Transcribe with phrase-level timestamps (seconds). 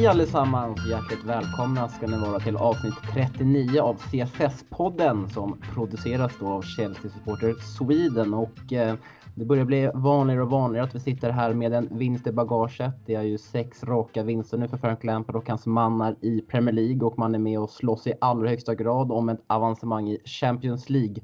[0.00, 0.86] Hej allesammans!
[0.86, 7.10] Hjärtligt välkomna ska ni vara till avsnitt 39 av CSS-podden som produceras då av Chelsea
[7.10, 8.34] Supporter Sweden.
[8.34, 8.94] Och eh,
[9.34, 12.94] det börjar bli vanligare och vanligare att vi sitter här med en vinst i bagaget.
[13.06, 16.74] Det är ju sex raka vinster nu för Frank Lampard och hans mannar i Premier
[16.74, 20.18] League och man är med och slåss i allra högsta grad om ett avancemang i
[20.24, 21.22] Champions League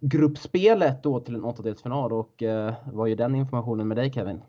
[0.00, 4.40] gruppspelet då till en åttondelsfinal och eh, vad är den informationen med dig Kevin?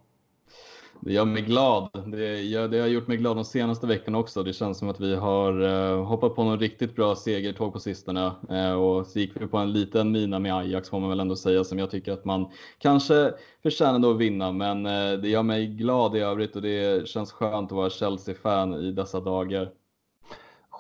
[1.02, 1.90] Det gör mig glad.
[2.06, 4.44] Det, gör, det har gjort mig glad de senaste veckorna också.
[4.44, 8.32] Det känns som att vi har eh, hoppat på någon riktigt bra segertåg på sistone.
[8.50, 11.36] eh, och så gick vi på en liten mina med Ajax får man väl ändå
[11.36, 14.52] säga som jag tycker att man kanske förtjänade att vinna.
[14.52, 18.74] Men eh, det gör mig glad i övrigt och det känns skönt att vara Chelsea-fan
[18.74, 19.72] i dessa dagar.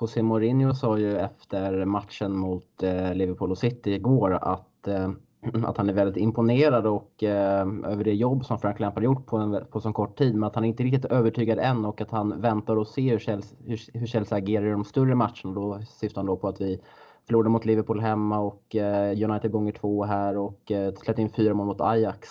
[0.01, 5.11] José Mourinho sa ju efter matchen mot eh, Liverpool och City igår att eh,
[5.65, 9.37] att han är väldigt imponerad och eh, över det jobb som Frank Lampard gjort på,
[9.37, 10.35] en, på så kort tid.
[10.35, 13.19] Men att han inte är riktigt övertygad än och att han väntar och ser hur
[13.19, 15.53] Chelsea, hur, hur Chelsea agerar i de större matcherna.
[15.55, 16.81] Då syftar han då på att vi
[17.27, 21.53] förlorade mot Liverpool hemma och eh, United gånger två här och eh, släppte in fyra
[21.53, 22.29] mål mot Ajax.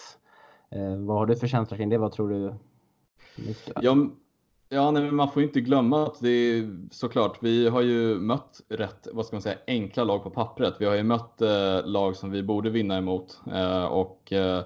[0.71, 1.99] Eh, vad har du för känsla kring det?
[1.99, 2.55] Vad tror du?
[3.81, 3.97] Ja,
[4.69, 8.61] Ja, nej, men man får inte glömma att det är såklart, vi har ju mött
[8.69, 10.75] rätt, vad ska man säga, enkla lag på pappret.
[10.79, 14.63] Vi har ju mött eh, lag som vi borde vinna emot eh, och eh,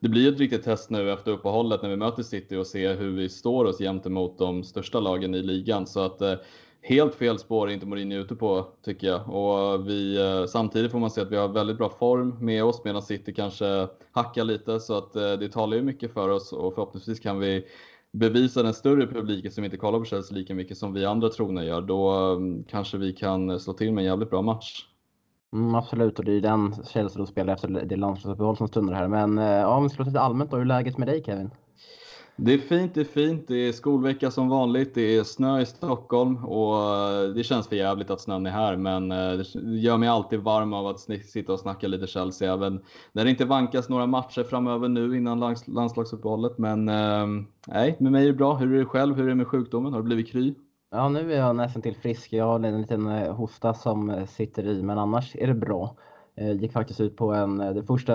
[0.00, 3.10] det blir ett riktigt test nu efter uppehållet när vi möter City och ser hur
[3.10, 5.86] vi står oss gentemot de största lagen i ligan.
[5.86, 6.34] Så att eh,
[6.82, 9.28] helt fel spår är inte Mourinho ute på tycker jag.
[9.28, 12.84] Och vi, eh, samtidigt får man se att vi har väldigt bra form med oss
[12.84, 16.74] medan City kanske hackar lite så att eh, det talar ju mycket för oss och
[16.74, 17.64] förhoppningsvis kan vi
[18.12, 21.64] bevisa den större publiken som inte kollar på Chelsea lika mycket som vi andra trogna
[21.64, 24.86] gör, då mm, kanske vi kan eh, slå till med en jävligt bra match.
[25.52, 29.08] Mm, absolut, och det är den Chelsea då spelar efter det landslagsuppehåll som stundar här.
[29.08, 31.50] Men eh, ja, om vi ska lite allmänt då, hur är läget med dig Kevin?
[32.36, 33.48] Det är fint, det är fint.
[33.48, 34.94] Det är skolvecka som vanligt.
[34.94, 38.76] Det är snö i Stockholm och eh, det känns för jävligt att snön är här,
[38.76, 42.82] men eh, det gör mig alltid varm av att sitta och snacka lite Chelsea, även
[43.12, 46.58] när det inte vankas några matcher framöver nu innan landslagsuppehållet.
[46.58, 47.26] Men eh,
[47.66, 48.54] nej, med mig är det bra.
[48.54, 49.16] Hur är det själv?
[49.16, 49.92] Hur är det med sjukdomen?
[49.92, 50.54] Har du blivit kry?
[50.90, 52.32] Ja, nu är jag nästan till frisk.
[52.32, 55.96] Jag har en liten eh, hosta som sitter i, men annars är det bra.
[56.34, 58.14] Eh, gick faktiskt ut på en, eh, det första,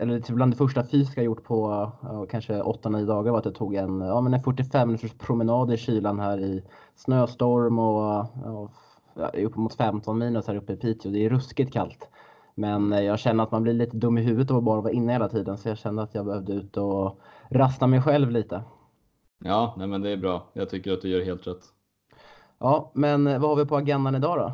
[0.00, 1.90] eller typ bland det första fysiska jag gjort på
[2.30, 5.76] kanske 8-9 dagar var att jag tog en, ja, men en 45 minuters promenad i
[5.76, 6.64] kylan här i
[6.96, 8.26] snöstorm och
[9.14, 11.12] ja, uppemot 15 minus här uppe i Piteå.
[11.12, 12.08] Det är ruskigt kallt.
[12.54, 14.92] Men eh, jag känner att man blir lite dum i huvudet av att bara vara
[14.92, 17.20] inne hela tiden så jag kände att jag behövde ut och
[17.50, 18.62] rasta mig själv lite.
[19.44, 20.50] Ja, nej men det är bra.
[20.52, 21.62] Jag tycker att du gör helt rätt.
[22.58, 24.52] Ja, men vad har vi på agendan idag då?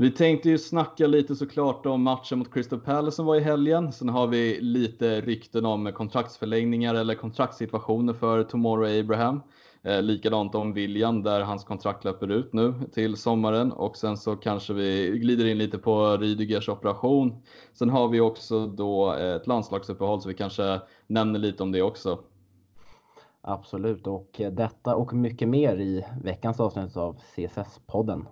[0.00, 3.92] Vi tänkte ju snacka lite såklart om matchen mot Crystal Palace som var i helgen.
[3.92, 9.42] Sen har vi lite rykten om kontraktsförlängningar eller kontraktssituationer för Tomorrow Abraham.
[9.82, 14.36] Eh, likadant om William där hans kontrakt löper ut nu till sommaren och sen så
[14.36, 17.42] kanske vi glider in lite på Rydigers operation.
[17.72, 21.82] Sen har vi också då eh, ett landslagsuppehåll så vi kanske nämner lite om det
[21.82, 22.18] också.
[23.40, 28.26] Absolut och eh, detta och mycket mer i veckans avsnitt av CSS-podden.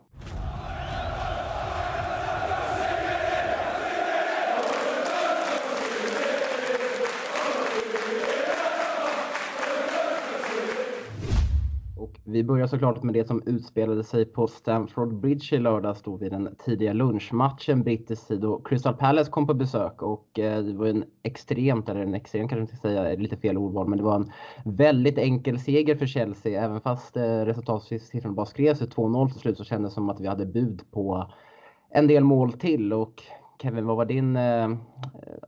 [12.28, 16.32] Vi börjar såklart med det som utspelade sig på Stamford Bridge i lördags då vid
[16.32, 20.86] den tidiga lunchmatchen brittisk tid och Crystal Palace kom på besök och eh, det var
[20.86, 24.14] en extremt, eller en extrem kanske inte ska säga, lite fel ordval, men det var
[24.14, 24.32] en
[24.64, 26.64] väldigt enkel seger för Chelsea.
[26.64, 30.26] Även fast eh, resultatsiffrorna bara skrevs 2-0 till slut så kändes det som att vi
[30.26, 31.30] hade bud på
[31.90, 33.22] en del mål till och
[33.62, 34.68] Kevin, vad var din eh,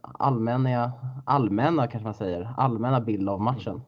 [0.03, 0.93] allmänna,
[1.27, 3.75] allmänna kanske man säger, allmänna bild av matchen?
[3.75, 3.83] Mm.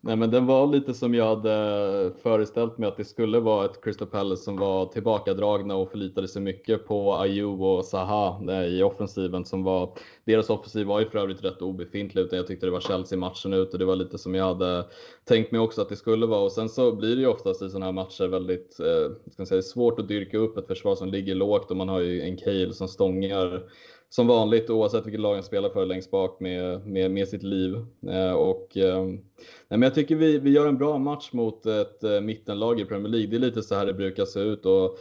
[0.00, 3.84] Nej, men den var lite som jag hade föreställt mig att det skulle vara ett
[3.84, 8.82] Crystal Palace som var tillbakadragna och förlitade sig mycket på Ayew och Zaha eh, i
[8.82, 9.92] offensiven som var,
[10.24, 13.52] deras offensiv var ju för övrigt rätt obefintlig utan jag tyckte det var Chelsea matchen
[13.52, 14.84] ut och det var lite som jag hade
[15.24, 16.40] tänkt mig också att det skulle vara.
[16.40, 19.62] Och sen så blir det ju oftast i sådana här matcher väldigt, eh, ska säga,
[19.62, 22.72] svårt att dyrka upp ett försvar som ligger lågt och man har ju en Cale
[22.72, 23.62] som stångar
[24.08, 27.74] som vanligt oavsett vilket lag han spelar för längst bak med, med, med sitt liv.
[28.08, 29.20] Eh, och, eh, nej,
[29.68, 33.08] men jag tycker vi, vi gör en bra match mot ett eh, mittenlag i Premier
[33.08, 33.30] League.
[33.30, 34.66] Det är lite så här det brukar se ut.
[34.66, 34.98] Och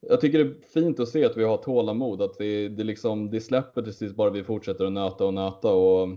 [0.00, 3.30] jag tycker det är fint att se att vi har tålamod, att vi, det, liksom,
[3.30, 5.72] det släpper till sist bara vi fortsätter att nöta och nöta.
[5.72, 6.08] Och,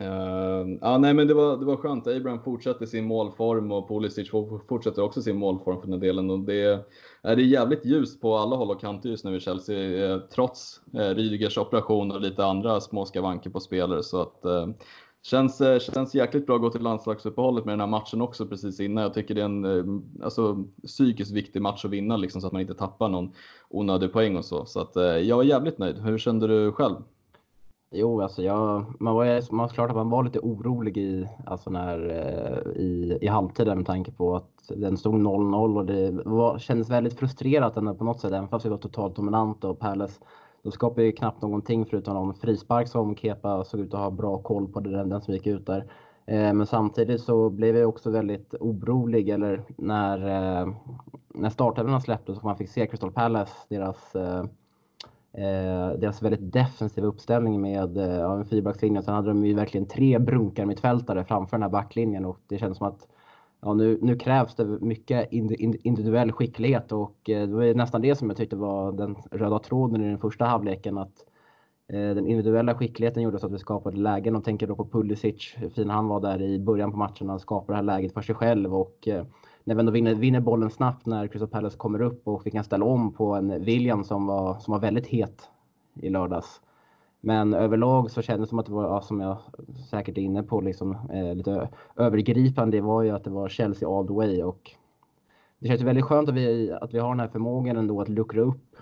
[0.00, 2.06] Uh, ja, nej, men det var, det var skönt.
[2.06, 4.30] Abraham fortsätter sin målform och Pulisic
[4.68, 6.30] fortsätter också sin målform för den delen.
[6.30, 6.86] Och det,
[7.22, 10.80] är det jävligt ljust på alla håll och kanter just nu i Chelsea, eh, trots
[10.94, 14.02] eh, Rydgers operation och lite andra små skavanker på spelare.
[14.02, 14.66] Så att, eh,
[15.22, 18.80] Känns, eh, känns jäkligt bra att gå till landslagsuppehållet med den här matchen också precis
[18.80, 19.02] innan.
[19.02, 22.52] Jag tycker det är en eh, alltså, psykiskt viktig match att vinna liksom, så att
[22.52, 23.32] man inte tappar någon
[23.68, 24.66] onödig poäng och så.
[24.66, 25.98] Så att, eh, jag är jävligt nöjd.
[25.98, 26.96] Hur kände du själv?
[27.90, 31.70] Jo, alltså jag, man var, man var klart att man var lite orolig i, alltså
[31.70, 36.58] när, eh, i, i halvtid med tanke på att den stod 0-0 och det var,
[36.58, 40.20] kändes väldigt frustrerat ändå på något sätt, även fast vi var totalt dominanta och Palace
[40.62, 44.38] de skapade ju knappt någonting förutom någon frispark som Kepa såg ut att ha bra
[44.38, 45.92] koll på, den, den som gick ut där.
[46.26, 50.74] Eh, men samtidigt så blev jag också väldigt orolig eller när, eh,
[51.34, 54.16] när startelvorna släpptes och man fick se Crystal Palace, deras
[55.32, 59.02] eh, deras väldigt defensiva uppställning med eh, en fyrbackslinje.
[59.02, 62.78] Sen hade de ju verkligen tre brunkar mittfältare framför den här backlinjen och det kändes
[62.78, 63.08] som att
[63.60, 68.28] ja, nu, nu krävs det mycket individuell skicklighet och eh, det var nästan det som
[68.28, 70.98] jag tyckte var den röda tråden i den första halvleken.
[70.98, 71.24] Att
[71.88, 75.54] eh, den individuella skickligheten gjorde så att vi skapade lägen och tänker då på Pulisic,
[75.56, 77.28] hur fin han var där i början på matchen.
[77.28, 79.24] Han skapade det här läget för sig själv och eh,
[79.68, 82.64] när vi ändå vinner, vinner bollen snabbt när Crystal Palace kommer upp och vi kan
[82.64, 85.48] ställa om på en William som var, som var väldigt het
[85.94, 86.60] i lördags.
[87.20, 89.38] Men överlag så kändes det som att det var, ja, som jag
[89.90, 93.88] säkert är inne på, liksom, eh, lite övergripande, det var ju att det var Chelsea
[93.88, 94.42] all the way.
[94.42, 94.70] Och
[95.58, 98.40] det känns väldigt skönt att vi, att vi har den här förmågan ändå att luckra
[98.40, 98.76] upp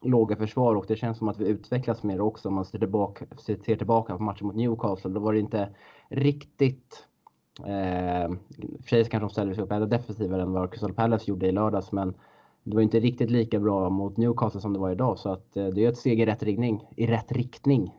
[0.00, 3.26] låga försvar och det känns som att vi utvecklas mer också om man ser tillbaka,
[3.36, 5.10] ser tillbaka på matchen mot Newcastle.
[5.10, 5.68] Då var det inte
[6.08, 7.08] riktigt
[7.60, 8.30] Eh,
[8.82, 11.52] för sig kanske de ställde sig upp ännu defensivare än vad Crystal Palace gjorde i
[11.52, 12.14] lördags men
[12.64, 15.18] det var inte riktigt lika bra mot Newcastle som det var idag.
[15.18, 16.84] Så att eh, det är ett steg i rätt riktning.
[16.96, 17.92] I rätt riktning.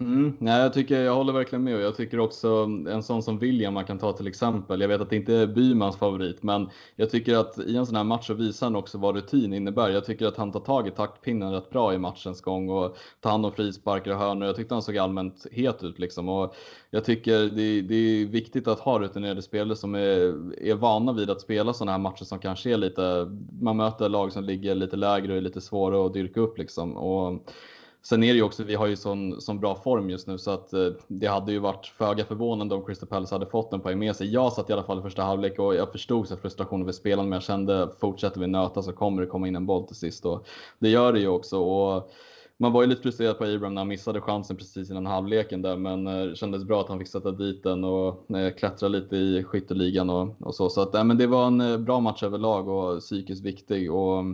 [0.00, 2.48] Mm, nej, jag, tycker, jag håller verkligen med och jag tycker också
[2.88, 4.80] en sån som William man kan ta till exempel.
[4.80, 7.96] Jag vet att det inte är Bymans favorit, men jag tycker att i en sån
[7.96, 9.90] här match så visar han också vad rutin innebär.
[9.90, 13.30] Jag tycker att han tar tag i taktpinnen rätt bra i matchens gång och tar
[13.30, 14.46] hand om frisparkar och hörnor.
[14.46, 16.54] Jag tyckte han såg allmänt het ut liksom och
[16.90, 21.30] jag tycker det, det är viktigt att ha rutinerade spelare som är, är vana vid
[21.30, 24.96] att spela såna här matcher som kanske är lite, man möter lag som ligger lite
[24.96, 26.96] lägre och är lite svåra att dyrka upp liksom.
[26.96, 27.50] Och,
[28.08, 30.50] Sen är det ju också, vi har ju sån, sån bra form just nu så
[30.50, 33.98] att eh, det hade ju varit föga förvånande om Crystal Palace hade fått en poäng
[33.98, 34.32] med sig.
[34.32, 37.28] Jag satt i alla fall i första halvlek och jag förstod så frustrationen vid spelarna
[37.28, 40.26] men jag kände fortsätter vi nöta så kommer det komma in en boll till sist
[40.26, 40.46] och
[40.78, 41.58] det gör det ju också.
[41.58, 42.10] Och
[42.56, 45.76] man var ju lite frustrerad på Abraham när han missade chansen precis innan halvleken där
[45.76, 49.16] men eh, det kändes bra att han fick sätta dit den och eh, klättra lite
[49.16, 50.70] i skytteligan och, och så.
[50.70, 53.92] Så att, eh, men det var en eh, bra match överlag och psykiskt viktig.
[53.92, 54.24] Och,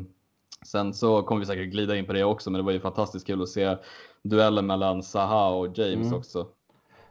[0.67, 3.27] Sen så kommer vi säkert glida in på det också, men det var ju fantastiskt
[3.27, 3.77] kul att se
[4.23, 6.19] duellen mellan Zaha och James mm.
[6.19, 6.47] också.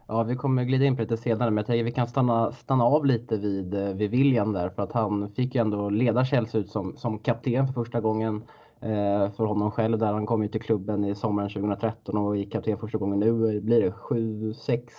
[0.08, 2.52] Ja, vi kommer glida in på det lite senare, men jag tänker vi kan stanna,
[2.52, 6.26] stanna av lite vid, eh, vid William där, för att han fick ju ändå leda
[6.26, 8.44] Chelsea ut som, som kapten för första gången
[8.82, 9.98] eh, för honom själv.
[9.98, 13.62] Där han kom ju till klubben i sommaren 2013 och gick kapten första gången nu.
[13.62, 14.94] Blir det sju, sex,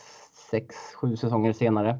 [0.51, 1.99] sex, sju säsonger senare.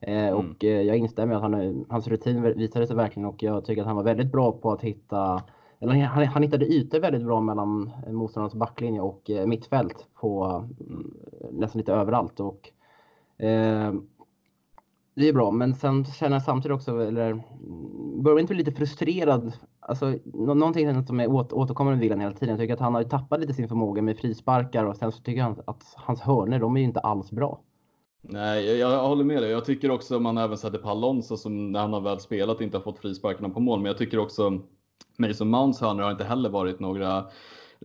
[0.00, 0.34] Eh, mm.
[0.34, 3.88] Och eh, jag instämmer att han, hans rutin visade sig verkligen och jag tycker att
[3.88, 5.42] han var väldigt bra på att hitta
[5.84, 10.44] eller han, han hittade ytor väldigt bra mellan eh, motståndarnas backlinje och eh, mittfält på
[10.80, 11.14] mm,
[11.52, 12.40] nästan lite överallt.
[12.40, 12.70] Och,
[13.44, 13.94] eh,
[15.16, 18.78] det är bra, men sen känner jag samtidigt också, eller mm, börjar inte bli lite
[18.78, 19.52] frustrerad.
[19.80, 22.48] Alltså, någonting som är åt, återkommande William hela tiden.
[22.48, 25.22] Jag tycker att han har ju tappat lite sin förmåga med frisparkar och sen så
[25.22, 27.60] tycker jag att hans hörnor, de är ju inte alls bra.
[28.28, 29.50] Nej, jag, jag, håller med dig.
[29.50, 32.76] Jag tycker också man även sätter på Alonso som när han har väl spelat inte
[32.76, 33.78] har fått frisparkarna på mål.
[33.78, 34.60] Men jag tycker också
[35.16, 37.24] Mason Mounts hörnor har inte heller varit några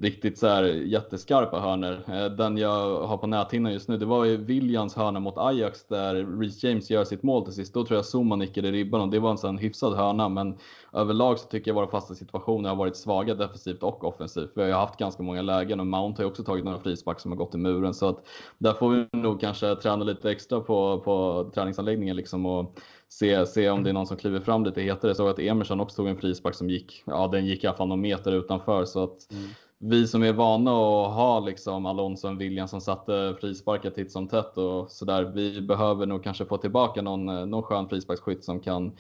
[0.02, 2.04] riktigt så här jätteskarpa hörnor.
[2.08, 5.88] Eh, den jag har på näthinnan just nu, det var ju Williams hörna mot Ajax
[5.88, 7.74] där Reece James gör sitt mål till sist.
[7.74, 10.30] Då tror jag Zuma nickade i ribban och det var en sån hyfsad hörna.
[10.30, 10.58] Men
[10.94, 14.52] överlag så tycker jag våra fasta situationer har varit svaga defensivt och offensivt.
[14.54, 17.20] Vi har ju haft ganska många lägen och Mount har ju också tagit några frispark
[17.20, 17.94] som har gått i muren.
[17.94, 22.80] Så att där får vi nog kanske träna lite extra på, på träningsanläggningen liksom och
[23.10, 25.10] se, se om det är någon som kliver fram lite hetare.
[25.10, 27.78] Jag såg att Emerson också tog en frispark som gick, ja den gick i alla
[27.78, 28.86] fall någon meter utanför.
[28.86, 29.44] Så att mm.
[29.78, 34.28] vi som är vana att ha liksom Alonso och William som satte frisparkar titt som
[34.28, 35.24] tätt och sådär.
[35.24, 38.92] Vi behöver nog kanske få tillbaka någon, någon skön frisparksskytt som kan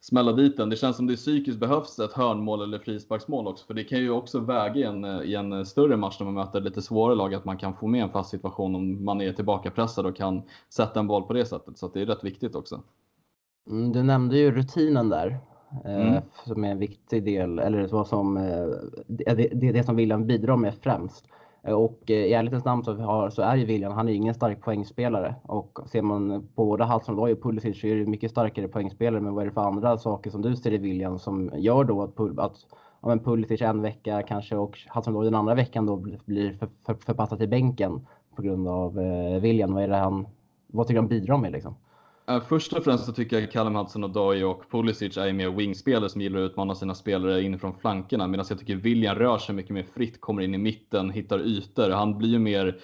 [0.00, 0.70] smälla dit den.
[0.70, 4.10] Det känns som det psykiskt behövs ett hörnmål eller frisparksmål också, för det kan ju
[4.10, 7.44] också väga i en, i en större match när man möter lite svårare lag, att
[7.44, 10.42] man kan få med en fast situation om man är tillbakapressad och kan
[10.74, 11.78] sätta en boll på det sättet.
[11.78, 12.82] Så det är rätt viktigt också.
[13.70, 15.38] Mm, du nämnde ju rutinen där.
[15.84, 16.22] Eh, mm.
[16.44, 18.66] Som är en viktig del, eller vad som, eh,
[19.06, 21.24] det, det, det som William bidrar med främst.
[21.62, 24.60] Eh, och i ärlighetens namn så, har, så är ju William, han är ingen stark
[24.60, 25.34] poängspelare.
[25.42, 29.20] Och ser man på både Hudson och Pulisic så är det mycket starkare poängspelare.
[29.20, 32.02] Men vad är det för andra saker som du ser i William som gör då
[32.02, 32.56] att, att
[33.00, 36.94] ja, men Pulisic en vecka kanske och Hudson den andra veckan då blir för, för,
[36.94, 38.06] förpassad till bänken
[38.36, 39.74] på grund av eh, William?
[39.74, 40.26] Vad är det han
[40.66, 41.74] vad tycker han bidrar med liksom?
[42.28, 45.50] Eh, först och främst så tycker jag Callum Hudson och Doy och Pulisic är mer
[45.50, 48.26] wingspelare som gillar att utmana sina spelare inifrån flankerna.
[48.26, 51.90] Medan jag tycker William rör sig mycket mer fritt, kommer in i mitten, hittar ytor.
[51.90, 52.80] Han blir ju mer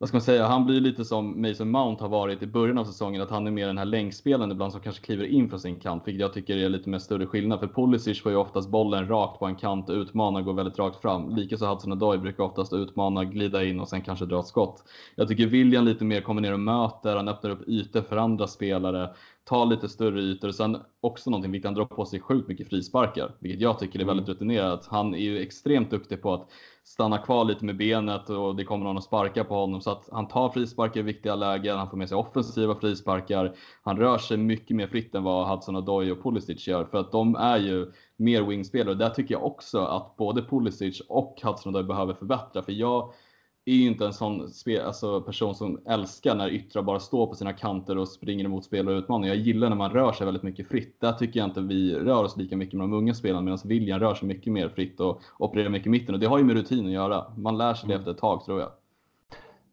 [0.00, 2.84] vad ska man säga, han blir lite som Mason Mount har varit i början av
[2.84, 5.80] säsongen, att han är mer den här länkspelaren ibland som kanske kliver in från sin
[5.80, 7.60] kant, vilket jag tycker är lite mer större skillnad.
[7.60, 11.36] För Pulisic får ju oftast bollen rakt på en kant, utmanar, går väldigt rakt fram.
[11.36, 14.82] Likaså Hudson Odoi brukar oftast utmana, glida in och sen kanske dra ett skott.
[15.14, 18.46] Jag tycker William lite mer kommer ner och möter, han öppnar upp ytor för andra
[18.46, 19.10] spelare,
[19.48, 20.50] tar lite större ytor.
[20.50, 24.04] Sen också någonting viktigt, han drar på sig sjukt mycket frisparkar, vilket jag tycker är
[24.04, 24.34] väldigt mm.
[24.34, 24.86] rutinerat.
[24.90, 26.48] Han är ju extremt duktig på att
[26.84, 29.80] stanna kvar lite med benet och det kommer någon att sparka på honom.
[29.80, 33.54] Så att han tar frisparkar i viktiga lägen, han får med sig offensiva frisparkar.
[33.82, 37.12] Han rör sig mycket mer fritt än vad Hudson Odoi och Pulisic gör för att
[37.12, 38.94] de är ju mer wingspelare.
[38.94, 42.62] Där tycker jag också att både Pulisic och Hudson Odoi behöver förbättra.
[42.62, 43.12] För jag
[43.70, 44.48] är ju inte en sån
[44.84, 48.94] alltså person som älskar när yttrar bara står på sina kanter och springer emot spelare
[48.94, 49.34] och utmaningar.
[49.34, 51.00] Jag gillar när man rör sig väldigt mycket fritt.
[51.00, 54.00] Där tycker jag inte vi rör oss lika mycket med de unga spelarna medan William
[54.00, 56.14] rör sig mycket mer fritt och opererar mycket i mitten.
[56.14, 57.24] Och det har ju med rutin att göra.
[57.36, 58.00] Man lär sig det mm.
[58.00, 58.70] efter ett tag tror jag.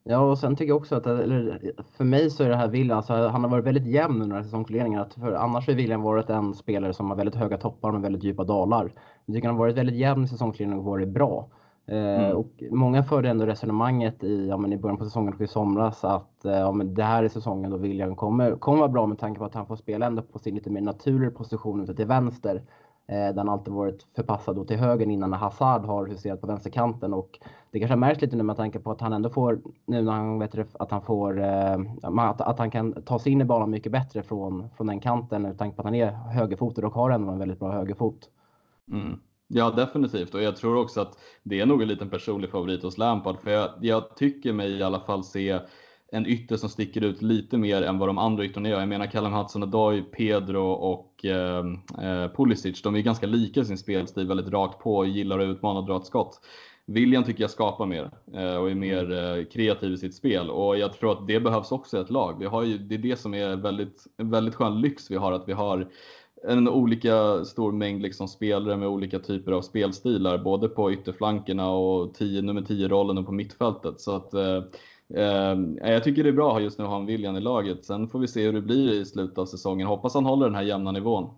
[0.07, 2.97] Ja, och sen tycker jag också att, eller, för mig så är det här William,
[2.97, 5.05] alltså, han har varit väldigt jämn under säsongsturneringen.
[5.09, 8.43] För annars har William varit en spelare som har väldigt höga toppar och väldigt djupa
[8.43, 8.93] dalar.
[9.25, 11.49] Jag tycker han har varit väldigt jämn i säsongsturneringen och varit bra.
[11.87, 12.37] Eh, mm.
[12.37, 16.03] Och många förde ändå resonemanget i, ja, men i början på säsongen och i somras
[16.03, 19.19] att eh, ja, men det här är säsongen då William kommer, kommer vara bra med
[19.19, 22.05] tanke på att han får spela ändå på sin lite mer naturliga position ute till
[22.05, 22.61] vänster.
[23.07, 26.47] Eh, där han alltid varit förpassad då till höger innan när Hazard har huserat på
[26.47, 27.13] vänsterkanten.
[27.13, 27.39] Och
[27.71, 30.39] det kanske märks lite nu med tanke på att han ändå får, nu när han
[30.39, 33.91] vet att han får, eh, att, att han kan ta sig in i banan mycket
[33.91, 37.31] bättre från, från den kanten med tanke på att han är högerfotad och har ändå
[37.31, 38.29] en väldigt bra högerfot.
[38.91, 39.19] Mm.
[39.47, 40.33] Ja, definitivt.
[40.33, 43.41] Och jag tror också att det är nog en liten personlig favorit hos Lampard.
[43.41, 45.59] För jag, jag tycker mig i alla fall se
[46.11, 48.79] en ytter som sticker ut lite mer än vad de andra yttrarna gör.
[48.79, 51.65] Jag menar Callum Hudson-Odoi, Pedro och eh,
[52.01, 55.79] eh, Pulisic, de är ganska lika i sin spelstil, väldigt rakt på, gillar att utmana
[55.79, 56.39] och dra ett skott.
[56.87, 60.77] William tycker jag skapar mer eh, och är mer eh, kreativ i sitt spel och
[60.77, 62.39] jag tror att det behövs också i ett lag.
[62.39, 65.47] Vi har ju, det är det som är väldigt, väldigt skön lyx vi har, att
[65.47, 65.87] vi har
[66.47, 72.13] en olika stor mängd liksom spelare med olika typer av spelstilar, både på ytterflankerna och
[72.13, 74.01] tio, nummer 10-rollen och på mittfältet.
[74.01, 74.63] Så att, eh,
[75.13, 75.57] eh,
[75.91, 77.85] jag tycker det är bra just nu att ha en William i laget.
[77.85, 79.87] Sen får vi se hur det blir i slutet av säsongen.
[79.87, 81.29] Hoppas han håller den här jämna nivån.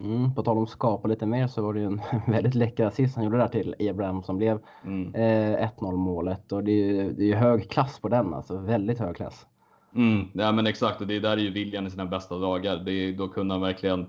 [0.00, 3.16] Mm, på tal om skapa lite mer så var det ju en väldigt läcker assist
[3.16, 5.14] han gjorde där till Abraham som blev mm.
[5.14, 6.52] eh, 1-0 målet.
[6.52, 9.46] Och det är ju det är hög klass på den, alltså väldigt hög klass.
[9.94, 12.76] Mm, ja men exakt och det är där är ju William i sina bästa dagar.
[12.76, 14.06] Det är, då kunde han verkligen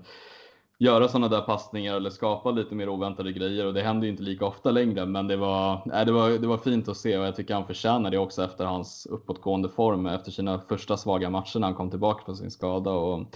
[0.82, 4.22] göra sådana där passningar eller skapa lite mer oväntade grejer och det händer ju inte
[4.22, 5.06] lika ofta längre.
[5.06, 7.66] Men det var, nej, det var, det var fint att se och jag tycker han
[7.66, 11.90] förtjänar det också efter hans uppåtgående form efter sina första svaga matcher när han kom
[11.90, 12.90] tillbaka från sin skada.
[12.90, 13.26] Och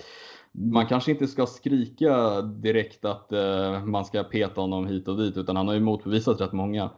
[0.53, 5.37] man kanske inte ska skrika direkt att eh, man ska peta honom hit och dit
[5.37, 6.91] utan han har ju motbevisat rätt många.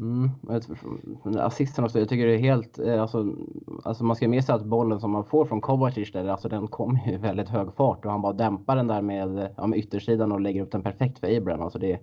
[0.00, 0.30] Mm,
[1.38, 3.26] assisten också, jag tycker det är helt, eh, alltså,
[3.84, 6.68] alltså man ska med sig att bollen som man får från Kovacic där, alltså den
[6.68, 10.32] kommer i väldigt hög fart och han bara dämpar den där med, ja, med yttersidan
[10.32, 11.62] och lägger upp den perfekt för Abraham.
[11.62, 12.00] Alltså det,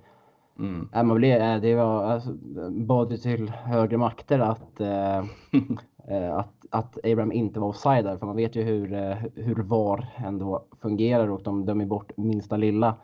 [0.59, 0.89] mm.
[0.93, 2.33] äh, man blir, äh, det var, alltså,
[2.69, 5.19] bad till högre makter att, äh,
[6.33, 8.87] att, att Abraham inte var offside där, för man vet ju hur,
[9.35, 12.95] hur VAR ändå fungerar och de dömer bort minsta lilla.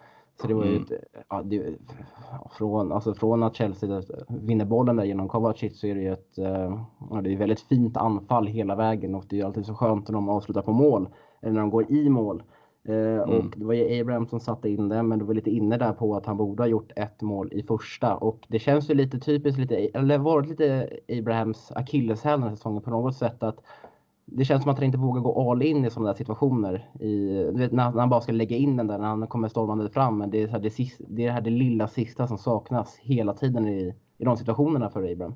[0.41, 0.87] Så det var ju mm.
[1.29, 1.75] ja, det,
[2.57, 6.37] från, alltså från att Chelsea vinner bollen där genom Kovacic så är det ju ett,
[6.37, 10.07] eh, ja, det är väldigt fint anfall hela vägen och det är alltid så skönt
[10.07, 11.09] när de avslutar på mål,
[11.41, 12.43] eller när de går i mål.
[12.87, 13.29] Eh, mm.
[13.29, 15.93] Och det var ju Abraham som satte in det, men det var lite inne där
[15.93, 18.15] på att han borde ha gjort ett mål i första.
[18.15, 22.81] Och det känns ju lite typiskt, lite, eller varit lite Abrahams akilleshäl den här säsongen
[22.81, 23.43] på något sätt.
[23.43, 23.59] att
[24.31, 26.89] det känns som att han inte vågar gå all in i sådana där situationer.
[26.99, 29.89] I, vet, när, när, han bara ska lägga in den där, när han kommer stormande
[29.89, 30.17] fram.
[30.17, 32.97] Men det är, här, det, sista, det, är det här det lilla sista som saknas
[33.01, 35.35] hela tiden i, i de situationerna för Abraham.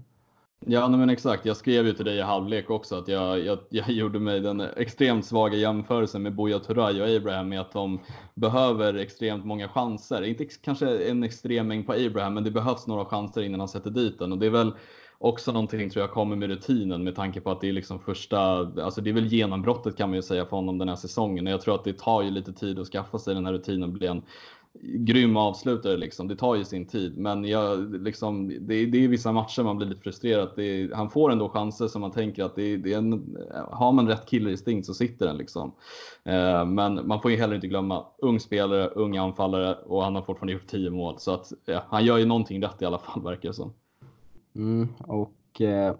[0.65, 1.45] Ja, men exakt.
[1.45, 4.61] Jag skrev ju till dig i halvlek också att jag, jag, jag gjorde mig den
[4.61, 7.99] extremt svaga jämförelsen med Buya Turay och Abraham med att de
[8.35, 10.21] behöver extremt många chanser.
[10.21, 13.89] Inte kanske en extrem mängd på Abraham, men det behövs några chanser innan han sätter
[13.89, 14.73] dit den och det är väl
[15.23, 18.39] också någonting tror jag kommer med rutinen med tanke på att det är liksom första,
[18.83, 21.47] alltså det är väl genombrottet kan man ju säga för honom den här säsongen.
[21.47, 23.83] Och jag tror att det tar ju lite tid att skaffa sig den här rutinen
[23.83, 24.21] och bli en
[24.81, 26.27] grym avslutare liksom.
[26.27, 29.77] Det tar ju sin tid, men jag, liksom, det, är, det är vissa matcher man
[29.77, 30.59] blir lite frustrerad.
[30.59, 33.37] Är, han får ändå chanser som man tänker att det det är en,
[33.71, 35.75] har man rätt killerinstinkt så sitter den liksom.
[36.23, 40.21] Eh, men man får ju heller inte glömma ung spelare, ung anfallare och han har
[40.21, 43.23] fortfarande gjort 10 mål så att ja, han gör ju någonting rätt i alla fall
[43.23, 43.73] verkar det som.
[44.55, 45.95] Mm, och eh,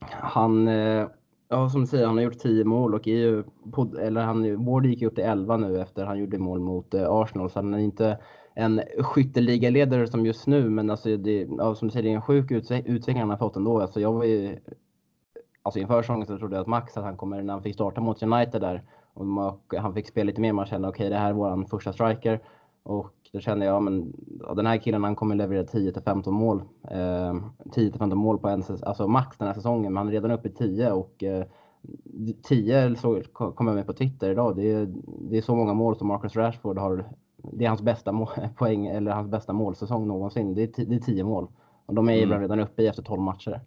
[0.00, 1.08] han, eh,
[1.52, 4.64] Ja, som du säger, han har gjort 10 mål och är ju på, eller han,
[4.64, 7.50] Ward gick ju upp till 11 nu efter han gjorde mål mot eh, Arsenal.
[7.50, 8.18] Så han är inte
[8.54, 12.22] en skytteligaledare som just nu, men alltså det, ja, som du säger, det är en
[12.22, 13.80] sjuk utveckling han har fått ändå.
[13.80, 14.58] Alltså jag var ju,
[15.62, 18.00] alltså inför säsongen så trodde jag att Max att han kommer, när han fick starta
[18.00, 18.82] mot United där,
[19.14, 21.92] och han fick spela lite mer, man kände okej okay, det här är vår första
[21.92, 22.40] striker.
[22.82, 26.62] Och då kände jag, men ja, den här killen han kommer leverera 10 15 mål.
[26.90, 27.36] Eh,
[27.72, 30.48] 10 15 mål på en alltså max den här säsongen, men han är redan uppe
[30.48, 31.44] i 10 och eh,
[32.42, 34.56] 10 så kom jag med på Twitter idag.
[34.56, 34.88] Det är,
[35.30, 37.04] det är så många mål som Marcus Rashford har.
[37.36, 40.54] Det är hans bästa mål, poäng eller hans bästa målsäsong någonsin.
[40.54, 41.48] Det är, det är 10 mål
[41.86, 42.40] och de är mm.
[42.40, 43.60] redan uppe i efter 12 matcher.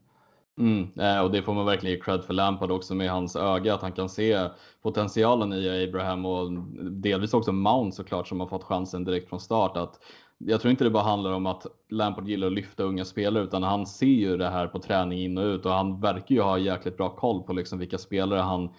[0.57, 3.73] Mm, eh, och det får man verkligen ge cred för Lampard också med hans öga,
[3.73, 4.49] att han kan se
[4.81, 6.51] potentialen i Abraham och
[6.91, 9.77] delvis också Mount såklart som har fått chansen direkt från start.
[9.77, 9.99] Att
[10.37, 13.63] jag tror inte det bara handlar om att Lampard gillar att lyfta unga spelare utan
[13.63, 16.57] han ser ju det här på träning in och ut och han verkar ju ha
[16.57, 18.69] jäkligt bra koll på liksom vilka spelare han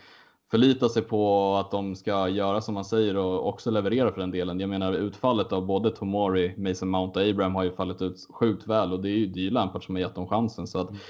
[0.50, 4.30] förlitar sig på att de ska göra som han säger och också leverera för den
[4.30, 4.60] delen.
[4.60, 8.66] Jag menar utfallet av både Tomori, Mason Mount och Abraham har ju fallit ut sjukt
[8.66, 10.66] väl och det är ju, det är ju Lampard som har gett dem chansen.
[10.66, 11.00] Så att mm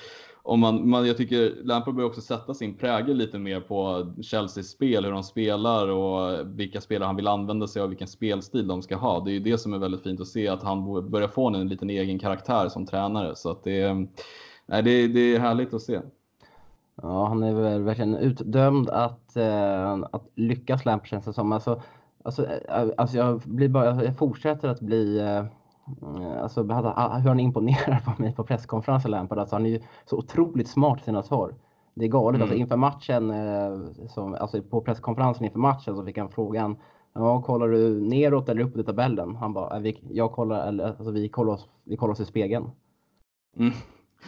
[0.47, 4.67] om man, man, jag tycker Lampard bör också sätta sin prägel lite mer på Chelseas
[4.67, 8.83] spel, hur de spelar och vilka spelare han vill använda sig av, vilken spelstil de
[8.83, 9.21] ska ha.
[9.21, 11.69] Det är ju det som är väldigt fint att se, att han börjar få en
[11.69, 13.37] liten egen karaktär som tränare.
[13.37, 13.95] Så att det,
[14.67, 16.01] nej, det, det är härligt att se.
[17.03, 21.53] Ja, han är väl verkligen utdömd att, eh, att lyckas Lampard känns det som.
[21.53, 21.83] Alltså,
[22.25, 25.45] alltså, eh, alltså jag, blir bara, jag fortsätter att bli Eh,
[26.43, 29.39] alltså, hur han imponerar på mig på presskonferensen Lampard.
[29.39, 31.55] Alltså, han är ju så otroligt smart i sina svar.
[31.95, 32.43] Det är galet.
[32.43, 32.63] Alltså, mm.
[32.63, 36.77] Alltså, inför matchen, eh, som, alltså, på presskonferensen inför matchen så fick han frågan
[37.15, 39.37] Ja, kollar du neråt eller uppåt i tabellen?
[39.37, 42.71] Han bara, vi, jag kollar, eller, alltså, vi, kollar oss, vi kollar oss i spegeln.
[43.57, 43.73] Mm.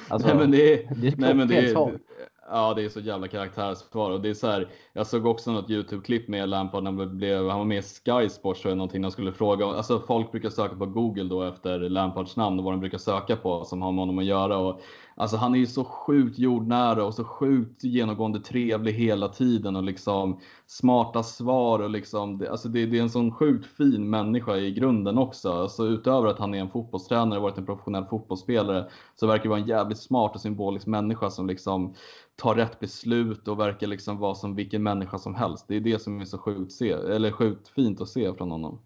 [0.09, 1.99] Alltså, nej, men det är, det är nej, men det är,
[2.49, 4.69] Ja, det är så jävla karaktärsvar och det är så här.
[4.93, 8.29] Jag såg också något Youtube-klipp med Lampard när han blev, han var med i Sky
[8.29, 9.03] Sports eller någonting.
[9.03, 12.73] De skulle fråga, alltså folk brukar söka på Google då efter Lampards namn och vad
[12.73, 14.81] de brukar söka på som har med honom att göra och
[15.19, 19.83] Alltså han är ju så sjukt jordnära och så sjukt genomgående trevlig hela tiden och
[19.83, 24.73] liksom smarta svar och liksom, alltså det, det är en sån sjukt fin människa i
[24.73, 25.53] grunden också.
[25.53, 29.49] Alltså utöver att han är en fotbollstränare och varit en professionell fotbollsspelare så verkar det
[29.49, 31.95] vara en jävligt smart och symbolisk människa som liksom
[32.37, 35.65] tar rätt beslut och verkar liksom vara som vilken människa som helst.
[35.69, 38.81] Det är det som är så sjukt, se, eller sjukt fint att se från honom.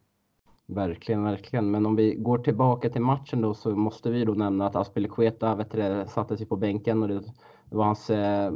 [0.74, 1.70] Verkligen, verkligen.
[1.70, 5.54] Men om vi går tillbaka till matchen då så måste vi då nämna att Aspelekueta
[5.54, 7.22] vet du, satte sig på bänken och det,
[7.70, 8.52] var hans eh,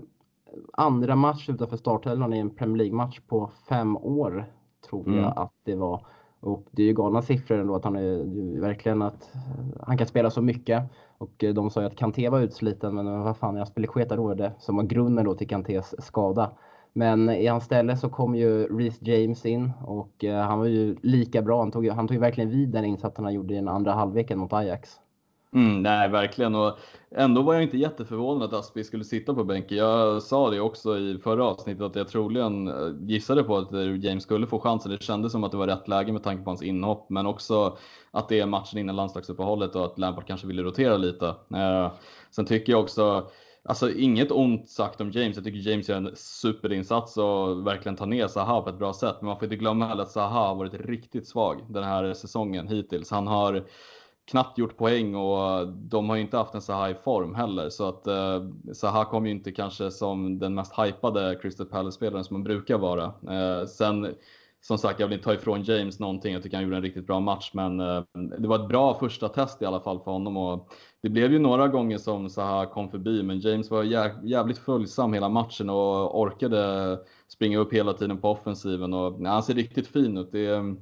[0.73, 4.47] andra match utanför startelvan i en Premier League-match på fem år,
[4.89, 5.19] tror mm.
[5.19, 6.07] jag att det var.
[6.41, 9.33] Och det är ju galna siffror ändå att han är verkligen att
[9.81, 10.83] han kan spela så mycket.
[11.19, 14.53] Och de sa ju att Kanté var utsliten, men vad fan, Aspelekueta då är det
[14.59, 16.51] som var grunden då till Kantés skada.
[16.97, 20.97] Men i hans ställe så kom ju Reece James in och eh, han var ju
[21.03, 21.61] lika bra.
[21.61, 24.53] Han tog, han tog verkligen vid den insatsen han gjorde i den andra halvleken mot
[24.53, 25.01] Ajax.
[25.55, 26.55] Mm, nej, verkligen.
[26.55, 26.79] Och
[27.11, 29.79] ändå var jag inte jätteförvånad att Aspi skulle sitta på bänken.
[29.79, 33.97] Jag sa det också i förra avsnittet att jag troligen eh, gissade på att eh,
[33.97, 34.93] James skulle få chansen.
[34.93, 37.77] Det kändes som att det var rätt läge med tanke på hans inhopp, men också
[38.11, 41.27] att det är matchen innan landslagsuppehållet och att Lampard kanske ville rotera lite.
[41.55, 41.93] Eh,
[42.31, 43.27] sen tycker jag också
[43.69, 45.37] Alltså inget ont sagt om James.
[45.37, 49.17] Jag tycker James gör en superinsats och verkligen tar ner Zaha på ett bra sätt.
[49.21, 52.69] Men man får inte glömma heller att Zaha har varit riktigt svag den här säsongen
[52.69, 53.11] hittills.
[53.11, 53.65] Han har
[54.27, 57.71] knappt gjort poäng och de har ju inte haft en Zaha i form heller.
[57.71, 62.35] Så att eh, Zaha kom ju inte kanske som den mest hypade Crystal Palace-spelaren som
[62.35, 63.05] man brukar vara.
[63.05, 64.15] Eh, sen
[64.61, 66.33] som sagt, jag vill inte ta ifrån James någonting.
[66.33, 68.03] Jag tycker han gjorde en riktigt bra match, men eh,
[68.39, 70.37] det var ett bra första test i alla fall för honom.
[70.37, 70.69] Och
[71.05, 73.83] det blev ju några gånger som Zaha kom förbi, men James var
[74.25, 78.95] jävligt följsam hela matchen och orkade springa upp hela tiden på offensiven.
[78.95, 80.33] Och, nej, han ser riktigt fin ut.
[80.33, 80.77] Det,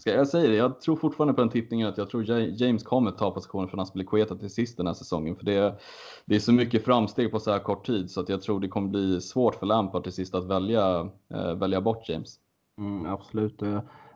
[0.00, 3.10] ska jag säga det, jag tror fortfarande på den tippningen att jag tror James kommer
[3.10, 5.36] ta positionen från Aspelekueta till sist den här säsongen.
[5.36, 5.78] För det,
[6.24, 8.68] det är så mycket framsteg på så här kort tid så att jag tror det
[8.68, 12.38] kommer bli svårt för Lampard till sist att välja, eh, välja bort James.
[12.78, 13.62] Mm, absolut.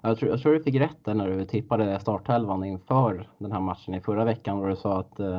[0.03, 3.61] Jag tror, jag tror du fick rätt där när du tippade startelvan inför den här
[3.61, 5.37] matchen i förra veckan och du sa att, eh,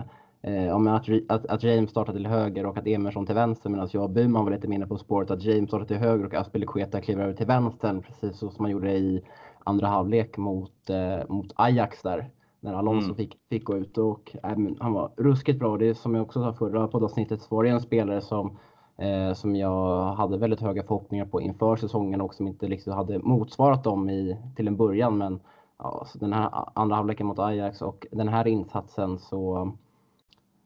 [0.95, 4.09] att, att, att, James startade till höger och att Emerson till vänster medan jag och
[4.09, 7.33] Byman var lite mindre på spåret att James startade till höger och Aspelekueta kliver över
[7.33, 9.21] till vänster precis så som man gjorde i
[9.63, 13.15] andra halvlek mot, eh, mot Ajax där när Alonso mm.
[13.15, 15.77] fick, fick gå ut och äh, han var ruskigt bra.
[15.77, 18.57] Det är som jag också sa förra poddavsnittet så var det en spelare som
[18.97, 23.19] eh, som jag hade väldigt höga förhoppningar på inför säsongen och som inte liksom hade
[23.19, 25.17] motsvarat dem i, till en början.
[25.17, 25.39] Men
[25.77, 29.71] ja, den här andra halvleken mot Ajax och den här insatsen så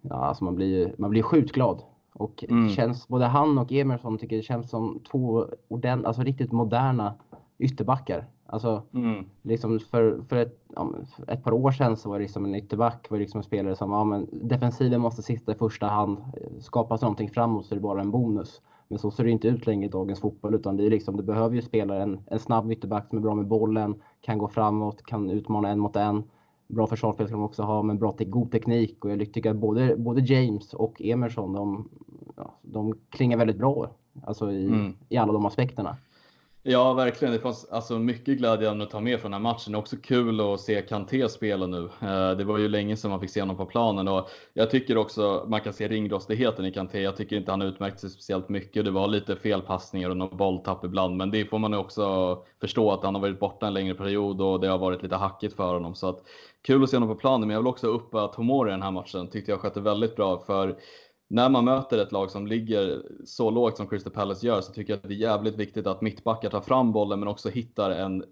[0.02, 1.82] ja, alltså man blir man blir sjukt glad
[2.18, 2.70] Och mm.
[2.70, 7.14] känns, både han och Emerson tycker det känns som två ordent, alltså riktigt moderna
[7.60, 8.26] ytterbackar.
[8.46, 9.26] Alltså, mm.
[9.42, 12.56] liksom för, för, ett, ja, för ett par år sedan så var det liksom en
[12.56, 16.18] ytterback var liksom en spelare som, ja men defensiven måste sitta i första hand.
[16.60, 18.62] Skapas någonting framåt så är det bara en bonus.
[18.88, 21.24] Men så ser det inte ut längre i dagens fotboll utan det är liksom, du
[21.24, 25.04] behöver ju spela en, en snabb ytterback som är bra med bollen, kan gå framåt,
[25.04, 26.24] kan utmana en mot en.
[26.68, 29.06] Bra försvarsspel ska de också ha, men bra till god teknik.
[29.06, 31.90] Och jag tycker att både, både James och Emerson, de,
[32.62, 33.90] de klingar väldigt bra
[34.24, 34.94] alltså i, mm.
[35.10, 35.98] i alla de aspekterna.
[36.70, 37.34] Ja, verkligen.
[37.34, 39.72] Det fanns alltså mycket glädjande att ta med från den här matchen.
[39.72, 41.90] Det är också kul att se Kanté spela nu.
[42.02, 44.98] Eh, det var ju länge sedan man fick se honom på planen och jag tycker
[44.98, 47.02] också man kan se ringrostigheten i Kanté.
[47.02, 48.86] Jag tycker inte han utmärkt sig speciellt mycket.
[48.86, 53.04] Det var lite felpassningar och någon bolltapp ibland, men det får man också förstå att
[53.04, 55.96] han har varit borta en längre period och det har varit lite hackigt för honom.
[55.96, 56.20] Så att
[56.62, 58.92] kul att se honom på planen, men jag vill också uppa Tomori i den här
[58.92, 59.28] matchen.
[59.28, 60.78] Tyckte jag skötte väldigt bra för
[61.28, 64.94] när man möter ett lag som ligger så lågt som Crystal Palace gör så tycker
[64.94, 68.24] jag att det är jävligt viktigt att mittbackar tar fram bollen men också hittar en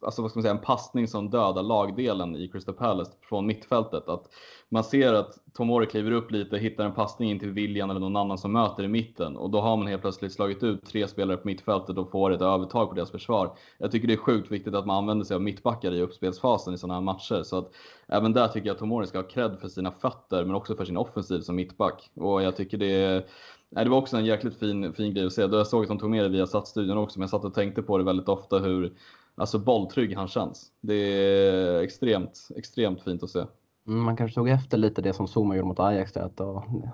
[0.00, 4.08] alltså vad ska man säga, en passning som dödar lagdelen i Crystal Palace från mittfältet.
[4.08, 4.28] Att
[4.68, 8.16] man ser att Tomori kliver upp lite, hittar en passning in till William eller någon
[8.16, 11.36] annan som möter i mitten och då har man helt plötsligt slagit ut tre spelare
[11.36, 13.56] på mittfältet och får ett övertag på deras försvar.
[13.78, 16.78] Jag tycker det är sjukt viktigt att man använder sig av mittbackar i uppspelsfasen i
[16.78, 17.42] sådana här matcher.
[17.42, 17.72] Så att
[18.06, 20.84] även där tycker jag att Tomori ska ha cred för sina fötter men också för
[20.84, 22.10] sin offensiv som mittback.
[22.14, 23.24] Och jag tycker det är
[23.72, 25.42] Nej, det var också en jäkligt fin, fin grej att se.
[25.42, 27.82] Jag såg att de tog med det via satsstudion också, men jag satt och tänkte
[27.82, 28.92] på det väldigt ofta hur
[29.34, 30.72] alltså bolltrygg han känns.
[30.80, 33.44] Det är extremt, extremt fint att se.
[33.86, 36.16] Mm, man kanske tog efter lite det som Zuma gjorde mot Ajax.
[36.16, 36.40] Att,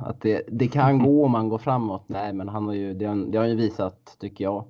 [0.01, 2.05] att det, det kan gå om man går framåt.
[2.07, 4.65] Nej, men han har ju, det, har, det har ju visat, tycker jag,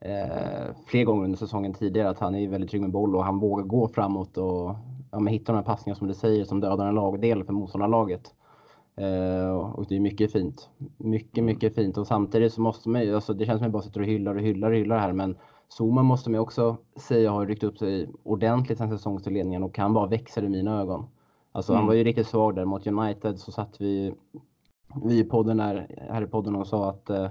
[0.00, 3.38] eh, fler gånger under säsongen tidigare att han är väldigt trygg med boll och han
[3.38, 4.74] vågar gå framåt och
[5.10, 8.34] ja, men hitta de här passningarna som du säger som dödar en lagdel för motståndarlaget.
[8.96, 10.68] Eh, och det är mycket fint.
[10.96, 11.98] Mycket, mycket fint.
[11.98, 14.06] Och samtidigt så måste man ju, alltså det känns som att jag bara sitter och
[14.06, 15.36] hyllar och hyllar och hyllar här, men
[15.78, 20.06] Zuma måste man också säga har ryckt upp sig ordentligt sen säsongsinledningen och kan bara
[20.06, 21.06] växa i mina ögon.
[21.52, 21.78] Alltså mm.
[21.78, 24.14] han var ju riktigt svag där mot United så satt vi,
[25.04, 27.28] vi i podden där, här i podden och sa att eh,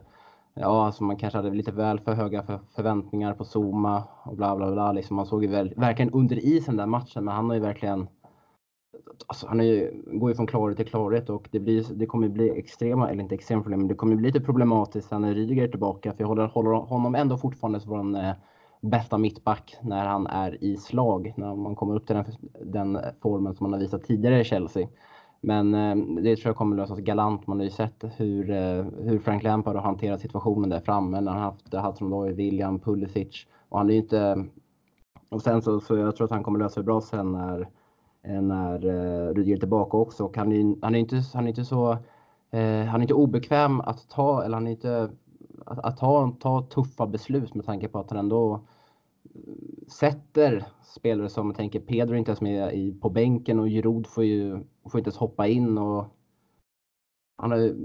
[0.54, 4.56] ja, alltså man kanske hade lite väl för höga för, förväntningar på Zuma och bla
[4.56, 4.92] bla bla.
[4.92, 8.08] Liksom man såg ju väl, verkligen under isen den matchen, men han har ju verkligen
[9.28, 12.60] Alltså, han är, går ju från klarhet till klarhet och det, blir, det kommer bli
[12.60, 16.14] extrema, eller inte extrema problem, men det kommer bli lite problematiskt när Rydiger är tillbaka.
[16.14, 18.32] För jag håller, håller honom ändå fortfarande som vår eh,
[18.82, 22.26] bästa mittback när han är i slag, när man kommer upp till den,
[22.64, 24.88] den formen som man har visat tidigare i Chelsea.
[25.42, 27.48] Men eh, det tror jag kommer lösas galant.
[27.48, 31.32] Man har ju sett hur, eh, hur Frank Lampard har hanterat situationen där framme när
[31.32, 33.48] han haft Hudson-Odoi, William, Pulisic.
[33.70, 34.46] Och han är inte...
[35.30, 37.81] Och sen så, så jag tror att han kommer lösa det bra sen när Eh,
[38.24, 40.26] Eh, när eh, Rudiger är tillbaka också.
[40.26, 41.92] Och han, är, han, är inte, han är inte så
[42.52, 45.10] eh, han är inte obekväm att ta, eller han är inte,
[45.66, 48.62] att, att ta, ta tuffa beslut med tanke på att han ändå
[49.88, 54.24] sätter spelare som jag tänker Pedro inte ens med i, på bänken och Giroud får
[54.24, 56.06] ju får inte ens hoppa in och
[57.38, 57.76] han har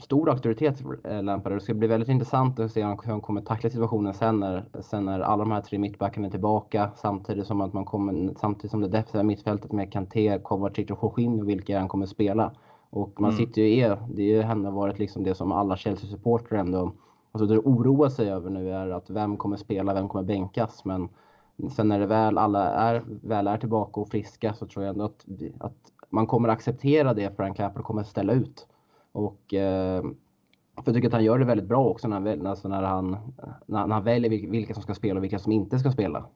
[0.00, 1.52] stor auktoritet eh, Lampard.
[1.52, 5.04] Det ska bli väldigt intressant att se hur han kommer tackla situationen sen när, sen
[5.04, 8.80] när alla de här tre mittbackarna är tillbaka samtidigt som att man kommer, samtidigt som
[8.80, 12.52] det defensiva mittfältet med Kanté, Kovacic och Jorginho vilka han kommer spela.
[12.90, 13.46] Och man mm.
[13.46, 16.92] sitter ju i, det har varit liksom det som alla Chelsea-supportrar ändå
[17.32, 20.84] alltså det oroar sig över nu är att vem kommer spela, vem kommer bänkas.
[20.84, 21.08] Men
[21.70, 25.04] sen när det väl alla är, väl är tillbaka och friska så tror jag ändå
[25.04, 25.26] att,
[25.58, 25.76] att
[26.10, 28.66] man kommer acceptera det Frank Lampard kommer ställa ut.
[29.12, 30.02] Och eh,
[30.82, 33.16] för jag tycker att han gör det väldigt bra också när, alltså när, han,
[33.66, 36.26] när, han väljer vilka som ska spela och vilka som inte ska spela.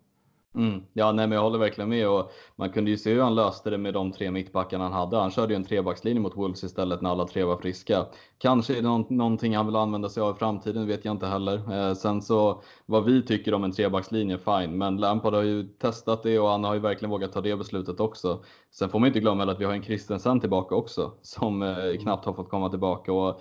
[0.54, 0.82] Mm.
[0.92, 3.70] Ja, nej, men jag håller verkligen med och man kunde ju se hur han löste
[3.70, 5.16] det med de tre mittbackarna han hade.
[5.16, 8.06] Han körde ju en trebackslinje mot Wolves istället när alla tre var friska.
[8.38, 11.26] Kanske är det någon, någonting han vill använda sig av i framtiden, vet jag inte
[11.26, 11.88] heller.
[11.88, 16.22] Eh, sen så vad vi tycker om en trebackslinje, fine, men Lampard har ju testat
[16.22, 18.44] det och han har ju verkligen vågat ta det beslutet också.
[18.70, 22.24] Sen får man inte glömma att vi har en Kristensen tillbaka också som eh, knappt
[22.24, 23.40] har fått komma tillbaka och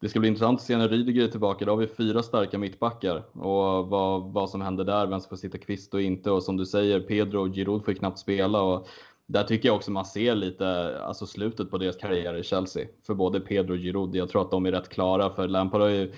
[0.00, 1.64] det ska bli intressant att se när Rydiger är tillbaka.
[1.64, 5.36] Då har vi fyra starka mittbackar och vad, vad som händer där, vem som får
[5.36, 6.30] sitta kvist och inte.
[6.30, 8.62] Och som du säger, Pedro och Giroud får knappt spela.
[8.62, 8.88] Och
[9.26, 12.86] där tycker jag också man ser lite alltså slutet på deras karriär i Chelsea.
[13.06, 14.14] För både Pedro och Giroud.
[14.14, 16.12] Jag tror att de är rätt klara för Lampard har ju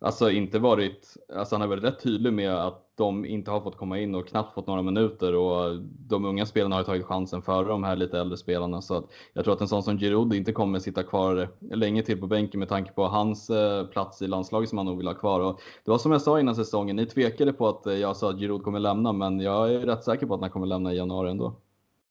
[0.00, 3.76] alltså inte varit, alltså han har varit rätt tydlig med att de inte har fått
[3.76, 7.68] komma in och knappt fått några minuter och de unga spelarna har tagit chansen före
[7.68, 10.52] de här lite äldre spelarna så att jag tror att en sån som Giroud inte
[10.52, 14.68] kommer sitta kvar länge till på bänken med tanke på hans eh, plats i landslaget
[14.68, 15.40] som han nog vill ha kvar.
[15.40, 18.38] Och det var som jag sa innan säsongen, ni tvekade på att jag sa att
[18.38, 21.30] Giroud kommer lämna men jag är rätt säker på att han kommer lämna i januari
[21.30, 21.54] ändå.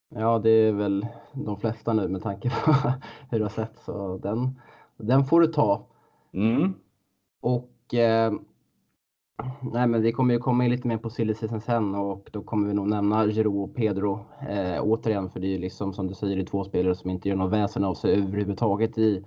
[0.09, 2.71] Ja, det är väl de flesta nu med tanke på
[3.29, 4.59] hur det har sett så den
[4.97, 5.87] Den får du ta.
[6.33, 6.73] Mm.
[7.41, 7.69] Och
[9.61, 12.67] nej, men vi kommer ju komma in lite mer på silly sen och då kommer
[12.67, 16.13] vi nog nämna Giroud och Pedro eh, återigen för det är ju liksom som du
[16.13, 19.25] säger, det är två spelare som inte gör något väsen av sig överhuvudtaget i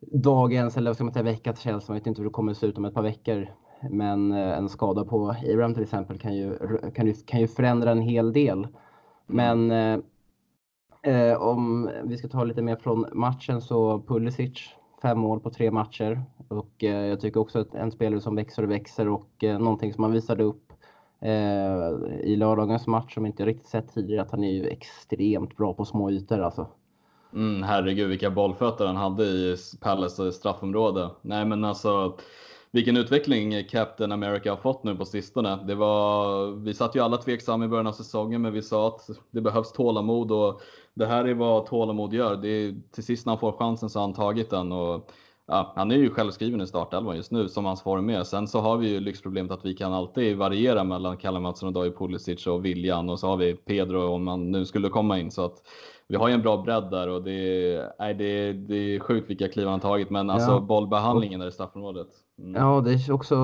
[0.00, 1.84] dagens, eller vad ska man säga, veckans Chelsea.
[1.88, 3.48] Man vet inte hur det kommer att se ut om ett par veckor.
[3.90, 6.58] Men eh, en skada på Abraham till exempel kan ju,
[6.94, 8.68] kan ju, kan ju förändra en hel del.
[9.26, 9.98] Men eh,
[11.02, 15.70] eh, om vi ska ta lite mer från matchen så Pulisic, fem mål på tre
[15.70, 16.22] matcher.
[16.48, 19.94] Och eh, jag tycker också att en spelare som växer och växer och eh, någonting
[19.94, 20.72] som han visade upp
[21.20, 25.74] eh, i lördagens match som inte riktigt sett tidigare att han är ju extremt bra
[25.74, 26.66] på små ytor alltså.
[27.34, 31.10] Mm, herregud vilka bollfötter han hade i Palace straffområde.
[31.22, 32.16] Nej men alltså
[32.72, 35.58] vilken utveckling Captain America har fått nu på sistone.
[35.66, 39.10] Det var, vi satt ju alla tveksamma i början av säsongen, men vi sa att
[39.30, 40.60] det behövs tålamod och
[40.94, 42.36] det här är vad tålamod gör.
[42.36, 45.10] Det är, till sist när han får chansen så har han tagit den och
[45.46, 48.22] ja, han är ju självskriven i startelvan just nu som hans form är.
[48.22, 51.72] Sen så har vi ju lyxproblemet att vi kan alltid variera mellan Kalle Mattsson och
[51.72, 55.30] David Pulisic och William och så har vi Pedro om han nu skulle komma in
[55.30, 55.62] så att
[56.08, 59.00] vi har ju en bra bredd där och det är, nej, det är, det är
[59.00, 60.60] sjukt vilka kliv han tagit men alltså ja.
[60.60, 62.08] bollbehandlingen där i straffområdet.
[62.40, 62.54] Mm.
[62.54, 63.36] Ja, det är också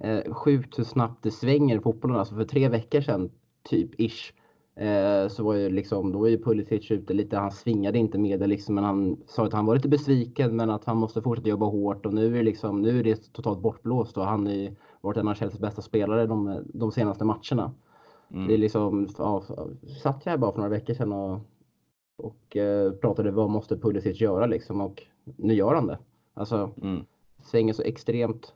[0.00, 2.16] eh, sjukt hur snabbt det svänger i fotbollen.
[2.16, 3.30] Alltså för tre veckor sedan,
[3.62, 4.32] typ ish,
[4.76, 8.40] eh, så var ju liksom, då var ju Pulisic ute lite, han svingade inte med
[8.40, 11.48] det liksom, men han sa att han var lite besviken men att han måste fortsätta
[11.48, 14.74] jobba hårt och nu är det liksom, nu är det totalt bortblåst och han har
[15.00, 17.74] varit en av Chelseas bästa spelare de, de senaste matcherna.
[18.30, 18.48] Mm.
[18.48, 19.42] Det är liksom, ja,
[20.02, 21.40] satt jag här bara för några veckor sedan och,
[22.16, 25.02] och eh, pratade vad måste Pulisic göra liksom och
[25.36, 25.98] nu gör han det.
[26.34, 27.04] Alltså, mm
[27.46, 28.54] svänger så extremt,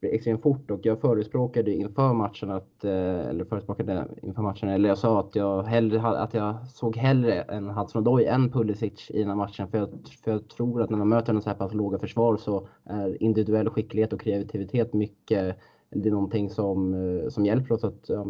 [0.00, 0.70] extremt fort.
[0.70, 5.36] Och jag förespråkade inför matchen att, eh, eller förespråkade inför matchen, eller jag sa att
[5.36, 9.68] jag, hellre, att jag såg hellre en Hudson Odoi än Pulisic i den här matchen.
[9.68, 9.88] För jag,
[10.24, 13.22] för jag tror att när man möter en så här pass låga försvar så är
[13.22, 15.56] individuell skicklighet och kreativitet mycket
[15.90, 18.26] det är någonting som, eh, som hjälper oss att ja,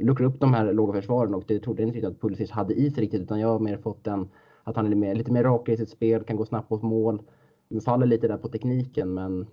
[0.00, 1.34] luckra upp de här låga försvaren.
[1.34, 3.58] Och det trodde jag inte riktigt att Pulisic hade i sig riktigt utan jag har
[3.58, 4.28] mer fått den
[4.64, 7.22] att han är mer, lite mer rak i sitt spel, kan gå snabbt mot mål
[7.80, 9.46] faller lite där på tekniken, men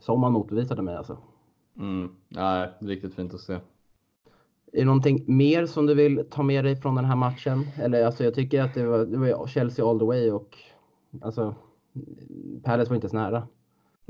[0.00, 1.18] som han motbevisade mig alltså.
[1.78, 2.10] Mm.
[2.28, 3.52] Nej, riktigt fint att se.
[4.72, 7.66] Är det någonting mer som du vill ta med dig från den här matchen?
[7.76, 10.58] Eller alltså jag tycker att det var, det var Chelsea all the way och
[11.22, 11.54] alltså
[12.62, 13.48] Palace var inte så nära.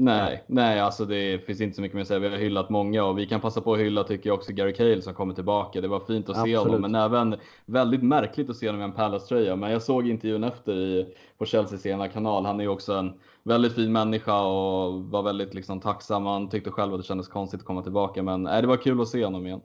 [0.02, 2.20] Nej, nej, alltså det finns inte så mycket mer att säga.
[2.20, 4.72] Vi har hyllat många och vi kan passa på att hylla tycker jag också Gary
[4.72, 5.80] Cahill som kommer tillbaka.
[5.80, 6.56] Det var fint att Absolut.
[6.56, 7.36] se honom, men även
[7.66, 9.56] väldigt märkligt att se honom i en Palace-tröja.
[9.56, 12.46] Men jag såg intervjun efter i, på Chelseas ena kanal.
[12.46, 16.26] Han är ju också en väldigt fin människa och var väldigt liksom tacksam.
[16.26, 19.00] Han tyckte själv att det kändes konstigt att komma tillbaka, men nej, det var kul
[19.00, 19.60] att se honom igen.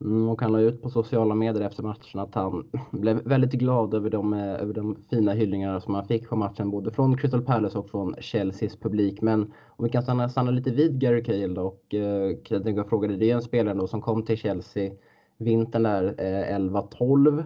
[0.00, 3.94] Mm, och han la ut på sociala medier efter matchen att han blev väldigt glad
[3.94, 7.42] över de, eh, över de fina hyllningar som han fick på matchen, både från Crystal
[7.42, 9.20] Palace och från Chelseas publik.
[9.22, 13.16] Men om vi kan stanna, stanna lite vid Gary Cahill då, och eh, jag frågade,
[13.16, 14.92] det är en spelare som kom till Chelsea
[15.38, 17.44] vintern där eh, 11-12,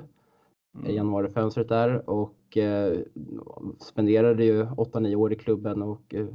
[0.75, 0.95] mm.
[0.95, 2.99] januarifönstret där och eh,
[3.81, 6.27] spenderade ju 8-9 år i klubben och eh,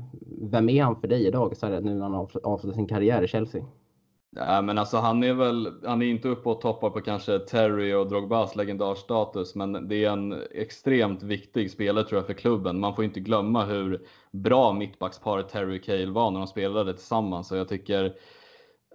[0.42, 3.24] vem är han för dig idag så här, nu när han har avslutat sin karriär
[3.24, 3.66] i Chelsea?
[4.30, 7.94] Nej, men alltså han är väl, han är inte uppe och toppar på kanske Terry
[7.94, 12.80] och Drogbas legendarstatus, men det är en extremt viktig spelare tror jag för klubben.
[12.80, 17.52] Man får inte glömma hur bra mittbacksparet Terry och Cale var när de spelade tillsammans.
[17.52, 18.14] Och jag tycker,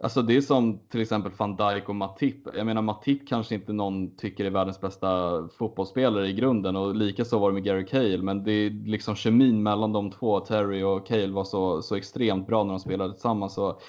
[0.03, 2.49] alltså det är som till exempel van Dijk och Matip.
[2.57, 5.09] Jag menar Matip kanske inte någon tycker är världens bästa
[5.59, 8.23] fotbollsspelare i grunden och lika så var det med Gary Cale.
[8.23, 12.47] Men det är liksom kemin mellan de två, Terry och Cale var så, så extremt
[12.47, 13.55] bra när de spelade tillsammans.
[13.55, 13.81] Så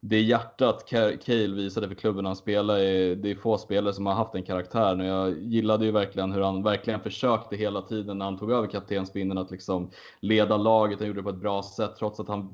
[0.00, 0.88] det hjärtat
[1.24, 5.00] Cale visade för klubben han spelade, det är få spelare som har haft den karaktären
[5.00, 8.66] och jag gillade ju verkligen hur han verkligen försökte hela tiden när han tog över
[8.66, 10.98] kaptensbindeln att liksom leda laget.
[10.98, 12.50] Han gjorde det på ett bra sätt trots att han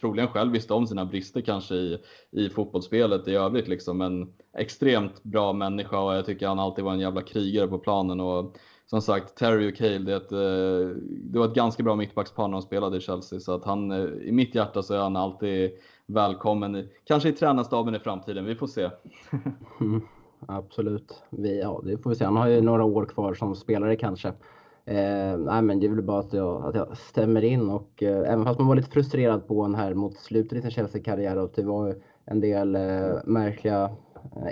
[0.00, 1.98] troligen själv visste om sina brister kanske i,
[2.30, 4.00] i fotbollsspelet i övrigt liksom.
[4.00, 8.20] En extremt bra människa och jag tycker han alltid var en jävla krigare på planen
[8.20, 8.56] och
[8.92, 12.52] som sagt, Terry och Cale, det, ett, eh, det var ett ganska bra mittbackspar när
[12.52, 13.40] de spelade i Chelsea.
[13.40, 15.70] Så att han, eh, i mitt hjärta så är han alltid
[16.06, 18.44] välkommen, kanske i tränarstaben i framtiden.
[18.44, 18.90] Vi får se.
[19.80, 20.02] mm,
[20.46, 21.22] absolut.
[21.30, 22.24] Vi, ja, det får vi se.
[22.24, 24.28] Han har ju några år kvar som spelare kanske.
[24.84, 28.32] Eh, nej, men det är väl bara att jag, att jag stämmer in och eh,
[28.32, 31.52] även fast man var lite frustrerad på honom här mot slutet i sin Chelsea-karriär och
[31.54, 33.90] det var en del eh, märkliga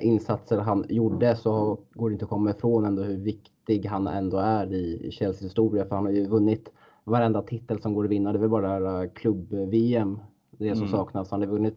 [0.02, 4.36] insatser han gjorde så går det inte att komma ifrån ändå hur viktig han ändå
[4.36, 6.72] är i, i Chelseas historia för han har ju vunnit
[7.04, 8.32] varenda titel som går att vinna.
[8.32, 10.18] Det är väl bara det här eh, klubb-VM
[10.50, 10.90] det som mm.
[10.90, 11.30] saknas.
[11.30, 11.76] Han har vunnit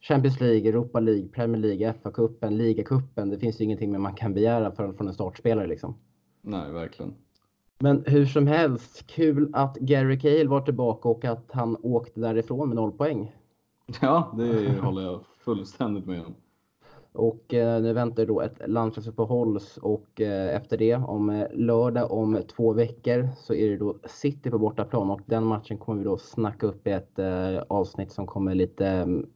[0.00, 3.30] Champions League, Europa League, Premier League, FA-cupen, ligacupen.
[3.30, 5.94] Det finns ju ingenting mer man kan begära från, från en startspelare liksom.
[6.42, 7.14] Nej, verkligen.
[7.78, 12.68] Men hur som helst, kul att Gary Cahill var tillbaka och att han åkte därifrån
[12.68, 13.32] med noll poäng.
[14.00, 16.34] Ja, det håller jag fullständigt med om.
[17.12, 22.42] Och eh, nu väntar då ett landslagsuppehåll och eh, efter det om eh, lördag om
[22.56, 26.18] två veckor så är det då City på bortaplan och den matchen kommer vi då
[26.18, 29.26] snacka upp i ett eh, avsnitt som kommer lite mm,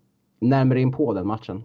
[0.40, 1.62] närmare in på den matchen.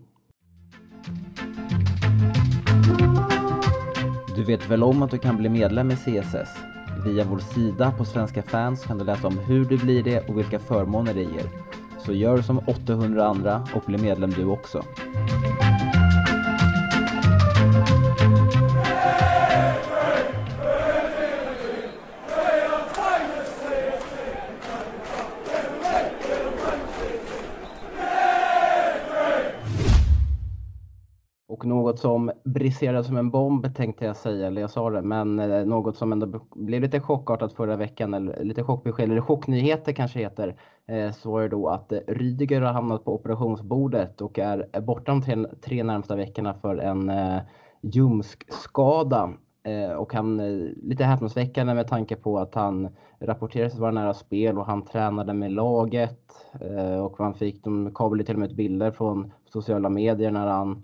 [4.36, 6.50] Du vet väl om att du kan bli medlem i CSS?
[7.06, 10.38] Via vår sida på Svenska fans kan du läsa om hur du blir det och
[10.38, 11.50] vilka förmåner det ger.
[12.00, 14.84] Så gör som 800 andra och bli medlem du också.
[31.90, 35.66] Något som briserade som en bomb tänkte jag säga, eller jag sa det, men eh,
[35.66, 40.56] något som ändå blev lite chockartat förra veckan, eller lite chockbesked, eller chocknyheter kanske heter,
[40.88, 45.12] eh, så var det då att eh, Rydiger har hamnat på operationsbordet och är borta
[45.12, 47.40] de tre, tre närmsta veckorna för en eh,
[47.82, 49.34] ljumskskada.
[49.64, 50.38] Eh, och han,
[50.84, 55.52] lite häpnadsväckande med tanke på att han rapporterades vara nära spel och han tränade med
[55.52, 56.20] laget.
[57.04, 60.84] och man fick, de kablade till och med ut bilder från sociala medier när han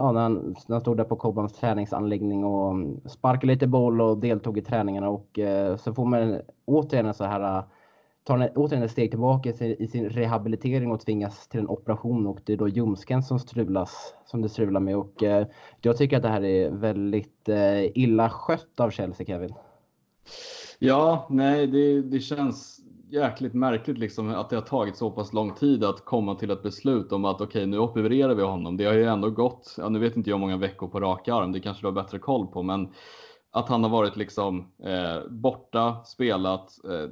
[0.00, 0.34] ja, när, han,
[0.66, 4.62] när han stod där på Kobans träningsanläggning och mm, sparkade lite boll och deltog i
[4.62, 7.64] träningarna och eh, så får man återigen så här eh,
[8.24, 12.26] tar återigen ett steg tillbaka i sin, i sin, rehabilitering och tvingas till en operation
[12.26, 15.46] och det är då ljumsken som strulas, som det strular med och eh,
[15.80, 19.54] jag tycker att det här är väldigt eh, illa skött av Chelsea, Kevin.
[20.78, 22.79] Ja, nej, det, det känns
[23.12, 26.62] jäkligt märkligt liksom att det har tagit så pass lång tid att komma till ett
[26.62, 28.76] beslut om att okej, okay, nu opererar vi honom.
[28.76, 31.28] Det har ju ändå gått, ja, nu vet inte jag hur många veckor på rak
[31.28, 32.88] arm, det kanske du har bättre koll på, men
[33.52, 37.10] att han har varit liksom eh, borta, spelat, eh,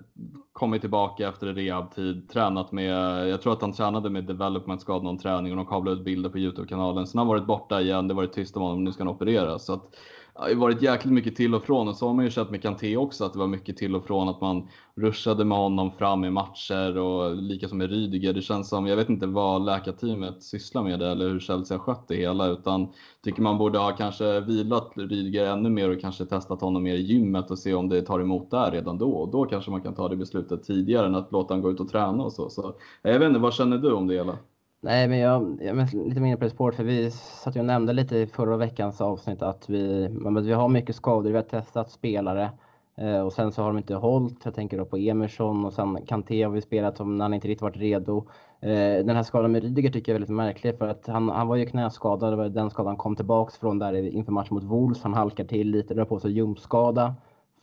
[0.52, 5.18] kommit tillbaka efter rehabtid, tränat med, jag tror att han tränade med development skad någon
[5.18, 7.06] träning och de kablade ut bilder på Youtube-kanalen.
[7.06, 9.14] Sen har han varit borta igen, det har varit tyst om honom, nu ska han
[9.14, 9.64] opereras.
[9.64, 9.96] Så att,
[10.38, 12.62] det har varit jäkligt mycket till och från och så har man ju sett med
[12.62, 16.24] Kanté också att det var mycket till och från att man rushade med honom fram
[16.24, 18.32] i matcher och lika som med Rydiger.
[18.32, 21.84] Det känns som, jag vet inte vad läkarteamet sysslar med det eller hur Chelsea har
[21.84, 22.88] skött det hela utan
[23.24, 27.02] tycker man borde ha kanske vilat Rydiger ännu mer och kanske testat honom mer i
[27.02, 29.94] gymmet och se om det tar emot där redan då och då kanske man kan
[29.94, 32.50] ta det beslutet tidigare än att låta honom gå ut och träna och så.
[32.50, 34.38] så jag vet inte, vad känner du om det hela?
[34.80, 37.66] Nej, men jag, jag är lite mer på det spåret för vi satt ju och
[37.66, 40.08] nämnde lite i förra veckans avsnitt att vi,
[40.42, 41.30] vi har mycket skador.
[41.30, 42.50] Vi har testat spelare
[42.96, 44.44] eh, och sen så har de inte hållit.
[44.44, 47.48] Jag tänker då på Emerson och sen Kanté har vi spelat som när han inte
[47.48, 48.26] riktigt varit redo.
[48.60, 51.48] Eh, den här skadan med Rydiger tycker jag är väldigt märklig för att han, han
[51.48, 52.32] var ju knäskadad.
[52.32, 55.02] Det var den skadan han kom tillbaks från där inför matchen mot Wolves.
[55.02, 57.14] Han halkar till lite, drar på sig ljumskskada.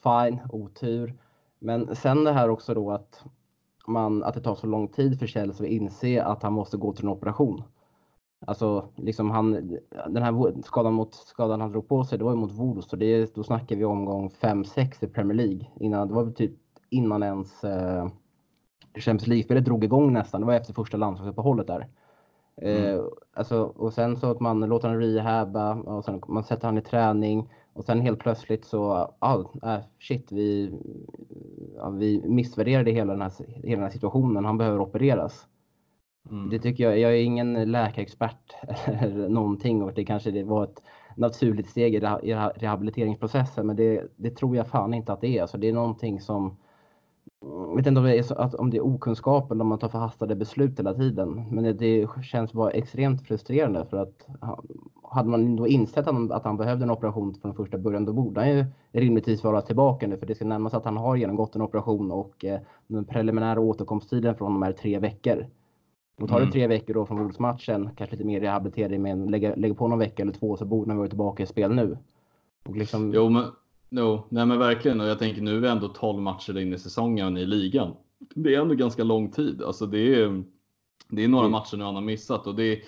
[0.04, 1.13] Fine, otur.
[1.60, 3.23] Men sen det här också då att
[3.88, 6.93] man, att det tar så lång tid för Chelsea att inse att han måste gå
[6.93, 7.63] till en operation.
[8.48, 9.52] Alltså, liksom han,
[10.10, 12.89] den här skadan, mot, skadan han drog på sig, det var ju mot Wolves.
[12.89, 15.67] Så det, då snackar vi omgång 5-6 i Premier League.
[15.80, 16.52] Innan, det var typ
[16.89, 18.08] innan ens eh,
[18.95, 20.41] Champions League-spelet drog igång nästan.
[20.41, 21.88] Det var efter första landslagsuppehållet där.
[22.62, 22.84] Mm.
[22.84, 26.78] Eh, alltså, och sen så att man låter honom rehabba och sen man sätter han
[26.78, 27.50] i träning.
[27.75, 29.43] Och sen helt plötsligt så, ah,
[29.99, 30.73] shit, vi,
[31.75, 34.45] ja, vi missvärderade hela den, här, hela den här situationen.
[34.45, 35.47] Han behöver opereras.
[36.29, 36.49] Mm.
[36.49, 40.83] Det tycker jag, jag är ingen läkarexpert eller någonting och det kanske det var ett
[41.15, 41.99] naturligt steg i
[42.55, 45.41] rehabiliteringsprocessen men det, det tror jag fan inte att det är.
[45.41, 46.57] Alltså det är någonting som
[47.41, 49.80] jag vet inte om det är, så, att, om det är okunskap eller om man
[49.80, 51.46] tar förhastade beslut hela tiden.
[51.52, 54.27] Men det, det känns bara extremt frustrerande för att
[55.04, 58.13] hade man då insett att han, att han behövde en operation från första början då
[58.13, 61.15] borde han ju rimligtvis vara tillbaka nu för det ska närma sig att han har
[61.15, 65.46] genomgått en operation och eh, den preliminära återkomsttiden från de här tre veckor.
[66.21, 66.52] Och tar det mm.
[66.52, 70.23] tre veckor då från Wolves-matchen, kanske lite mer rehabilitering, men lägger, lägger på någon vecka
[70.23, 71.98] eller två så borde han vara tillbaka i spel nu.
[72.65, 73.13] Och liksom...
[73.13, 73.44] Jo, men
[73.90, 76.79] No, nej men verkligen och jag tänker nu är vi ändå 12 matcher in i
[76.79, 77.94] säsongen i ligan.
[78.36, 79.63] Det är ändå ganska lång tid.
[79.63, 80.44] Alltså det är,
[81.10, 81.52] det är några mm.
[81.52, 82.79] matcher nu han har missat och det är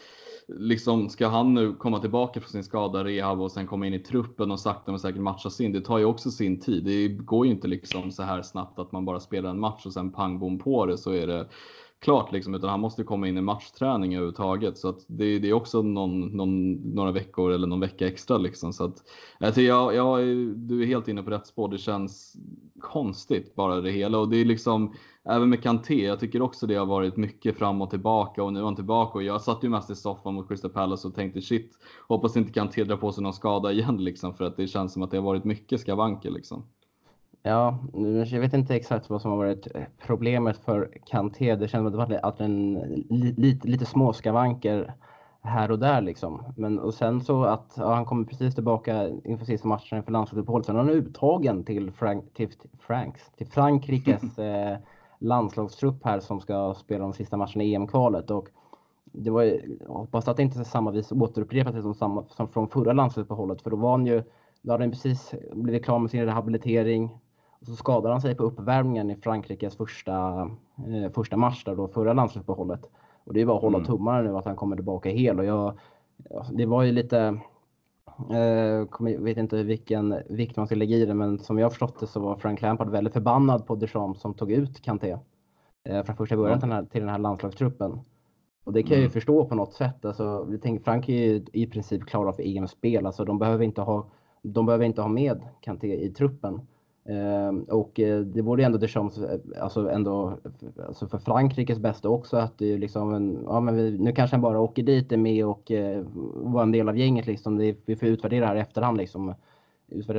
[0.48, 4.00] liksom ska han nu komma tillbaka från sin skada, rehab och sen komma in i
[4.00, 5.72] truppen och sakta men säkert matcha sin.
[5.72, 6.84] Det tar ju också sin tid.
[6.84, 9.93] Det går ju inte liksom så här snabbt att man bara spelar en match och
[9.93, 11.48] sen pang bom på det så är det
[12.00, 14.78] klart liksom, utan han måste komma in i matchträning överhuvudtaget.
[14.78, 18.74] Så att det, det är också någon, någon, några veckor eller någon vecka extra liksom.
[18.74, 19.04] Så att,
[19.39, 21.70] alltså jag, jag, jag, du är helt inne på rätt spår.
[21.70, 22.36] Det känns
[22.80, 24.93] konstigt bara det hela och det är liksom
[25.30, 26.06] även med Kanté.
[26.06, 29.18] Jag tycker också det har varit mycket fram och tillbaka och nu är han tillbaka
[29.18, 31.72] och jag satt ju mest i soffan mot Crystal Palace och tänkte shit,
[32.08, 35.04] hoppas inte Kanté drar på sig någon skada igen liksom för att det känns som
[35.04, 36.66] att det har varit mycket skavanker liksom.
[37.44, 37.78] Ja,
[38.32, 39.68] jag vet inte exakt vad som har varit
[40.06, 41.56] problemet för Kanté.
[41.56, 42.74] Det känns som att det varit en,
[43.38, 44.94] lite, lite småskavanker
[45.42, 46.44] här och där liksom.
[46.56, 50.66] Men och sen så att ja, han kommer precis tillbaka inför sista matchen för landslagsuppehållet.
[50.66, 54.78] Sen är han uttagen till, Frank, till, Franks, till Frankrikes eh,
[55.20, 58.32] landslagstrupp här som ska spela de sista matcherna i EM-kvalet.
[58.32, 58.50] Och
[59.04, 62.94] det var, jag hoppas att det inte är samma vis återupprepat som, som från förra
[62.94, 63.62] landslagsuppehållet.
[63.62, 64.24] För då var han ju,
[64.62, 67.18] då hade han precis blivit klar med sin rehabilitering.
[67.60, 70.41] Och så skadade han sig på uppvärmningen i Frankrikes första,
[70.78, 72.89] eh, första match där då, förra landslagsuppehållet.
[73.24, 73.88] Och det är bara att hålla mm.
[73.88, 75.39] tummarna nu att han kommer tillbaka hel.
[75.39, 75.78] Och jag,
[76.51, 77.39] det var ju lite,
[78.30, 81.99] jag eh, vet inte vilken vikt man ska lägga i det, men som jag förstått
[81.99, 85.18] det så var Frank Lampard väldigt förbannad på Deschamps som tog ut Kanté
[85.84, 87.99] eh, från första början till den här, till den här landslagstruppen.
[88.64, 89.12] Och det kan jag ju mm.
[89.12, 90.05] förstå på något sätt.
[90.05, 93.05] Alltså, vi tänker, Frank är ju i princip klara för EM-spel.
[93.05, 94.08] Alltså, de, behöver inte ha,
[94.41, 96.62] de behöver inte ha med Kanté i truppen.
[97.10, 100.38] Ehm, och eh, det vore ändå Deschamps, eh, alltså ändå
[100.88, 104.36] alltså för Frankrikes bästa också att det är liksom en, ja men vi, nu kanske
[104.36, 106.05] han bara åker dit, är med och eh,
[106.36, 107.58] var en del av gänget liksom.
[107.58, 109.34] Det, vi får utvärdera det här i efterhand liksom.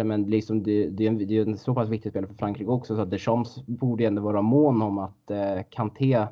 [0.05, 2.70] Men liksom det, det, är en, det är en så pass viktig spelare för Frankrike
[2.70, 6.26] också så att Deschamps borde ändå vara mån om att eh, Kanté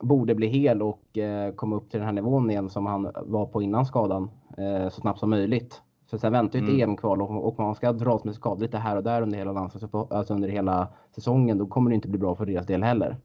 [0.00, 3.46] borde bli hel och eh, komma upp till den här nivån igen som han var
[3.46, 5.82] på innan skadan eh, så snabbt som möjligt.
[6.10, 6.90] För sen väntar ju ett mm.
[6.90, 9.70] EM-kval och, och man ska dras med skador lite här och där under hela,
[10.10, 11.58] alltså under hela säsongen.
[11.58, 13.16] Då kommer det inte bli bra för deras del heller.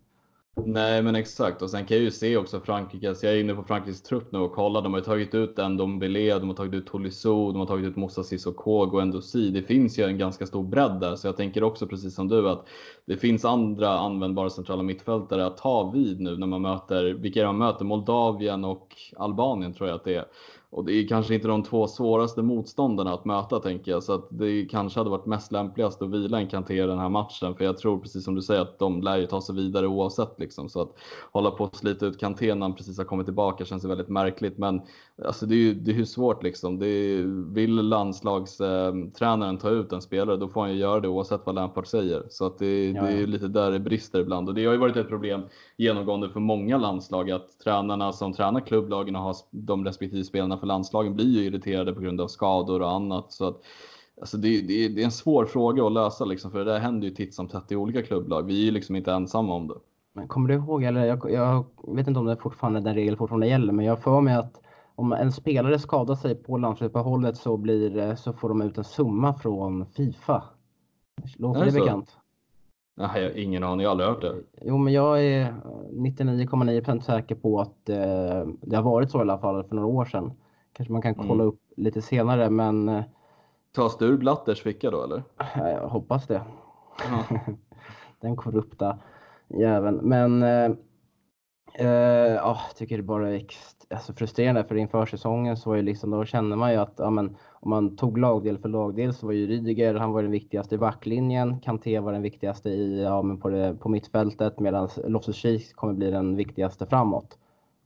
[0.65, 1.61] Nej, men exakt.
[1.61, 3.15] Och sen kan jag ju se också Frankrike.
[3.15, 4.81] Så jag är inne på Frankrikes trupp nu och kollar.
[4.81, 7.95] De har tagit ut en Dombele, de har tagit ut Tolisso, de har tagit ut
[7.95, 9.49] Moussa Sissoko och Endosi.
[9.49, 12.49] Det finns ju en ganska stor bredd där, så jag tänker också precis som du
[12.49, 12.67] att
[13.05, 17.45] det finns andra användbara centrala mittfältare att ta vid nu när man möter, vilka är
[17.45, 17.85] man möter?
[17.85, 20.25] Moldavien och Albanien tror jag att det är.
[20.71, 24.27] Och det är kanske inte de två svåraste motståndarna att möta tänker jag, så att
[24.29, 27.55] det kanske hade varit mest lämpligast att vila en Kanté den här matchen.
[27.55, 30.39] För jag tror precis som du säger att de lär ju ta sig vidare oavsett
[30.39, 30.69] liksom.
[30.69, 30.95] Så att
[31.31, 34.09] hålla på att slita ut Kanté när han precis har kommit tillbaka känns ju väldigt
[34.09, 34.57] märkligt.
[34.57, 34.81] Men
[35.25, 36.79] alltså det är ju det är svårt liksom.
[36.79, 41.41] Det är, vill landslagstränaren ta ut en spelare då får han ju göra det oavsett
[41.45, 42.23] vad Lampard säger.
[42.29, 44.49] Så att det, ja, det är lite där det brister ibland.
[44.49, 45.41] Och det har ju varit ett problem
[45.77, 50.67] genomgående för många landslag att tränarna som tränar klubblagen och har de respektive spelarna för
[50.67, 53.31] landslagen blir ju irriterade på grund av skador och annat.
[53.31, 53.57] Så att,
[54.21, 57.07] alltså det, det, det är en svår fråga att lösa liksom, för det där händer
[57.07, 58.43] ju titt som tätt i olika klubblag.
[58.43, 59.75] Vi är ju liksom inte ensamma om det.
[60.13, 63.47] Men kommer du ihåg, eller jag, jag vet inte om det fortfarande den regeln fortfarande
[63.47, 64.61] gäller, men jag får mig att
[64.95, 69.33] om en spelare skadar sig på landslagsuppehållet så, blir, så får de ut en summa
[69.33, 70.43] från Fifa.
[71.37, 72.17] Låter det, det bekant?
[72.97, 74.35] Nej, jag har ingen aning, jag har aldrig hört det.
[74.61, 75.53] Jo, men jag är
[75.91, 80.05] 99,9% säker på att eh, det har varit så i alla fall för några år
[80.05, 80.31] sedan.
[80.79, 81.47] Kanske man kan kolla mm.
[81.47, 82.89] upp lite senare, men...
[82.89, 83.03] Eh,
[83.75, 85.23] Tas du ur Blatters ficka då eller?
[85.55, 86.41] Jag hoppas det.
[87.09, 87.37] Ja.
[88.21, 88.97] Den korrupta
[89.47, 89.99] jäveln.
[90.03, 90.71] Men eh,
[91.73, 93.45] eh, jag tycker det bara är
[93.89, 97.09] alltså frustrerande för inför säsongen så var ju liksom, då känner man ju att ja,
[97.09, 100.75] men, om man tog lagdel för lagdel så var ju Rydiger, han var den viktigaste
[100.75, 101.59] i backlinjen.
[101.59, 106.11] Kanté var den viktigaste i, ja, men på, det, på mittfältet medan Loftus-Cheek kommer bli
[106.11, 107.37] den viktigaste framåt.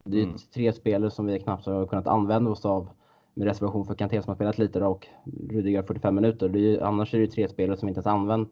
[0.03, 0.37] Det är mm.
[0.53, 2.89] tre spelare som vi knappt har kunnat använda oss av
[3.33, 5.07] med reservation för Kanté som har spelat lite och
[5.49, 6.49] Rydiger 45 minuter.
[6.49, 8.51] Det är ju, annars är det ju tre spelare som vi inte ens använt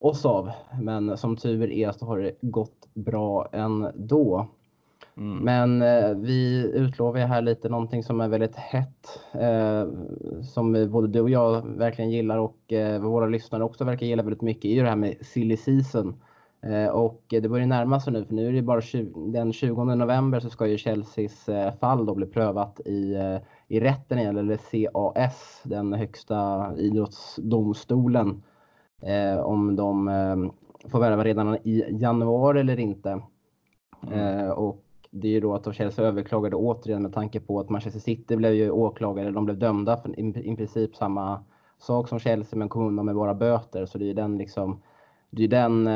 [0.00, 0.50] oss av.
[0.80, 4.48] Men som tur är så har det gått bra ändå.
[5.16, 5.38] Mm.
[5.38, 9.20] Men eh, vi utlovar här lite någonting som är väldigt hett.
[9.32, 9.86] Eh,
[10.42, 14.42] som både du och jag verkligen gillar och eh, våra lyssnare också verkar gilla väldigt
[14.42, 14.64] mycket.
[14.64, 16.14] är ju det här med silly season.
[16.66, 19.84] Eh, och det börjar närma sig nu för nu är det bara 20, den 20
[19.84, 23.38] november så ska ju Chelseas eh, fall då bli prövat i, eh,
[23.68, 28.42] i rätten igen, eller CAS, den högsta idrottsdomstolen.
[29.44, 30.06] om de
[30.88, 33.22] får värva redan i januari eller inte.
[34.12, 34.50] Mm.
[34.50, 38.36] och det är ju då att Chelsea överklagade återigen med tanke på att Manchester City
[38.36, 41.44] blev ju åklagade, de blev dömda för i, princip samma
[41.78, 43.86] sak som Chelsea men kom undan med bara böter.
[43.86, 44.82] Så det är den liksom,
[45.30, 45.88] det är den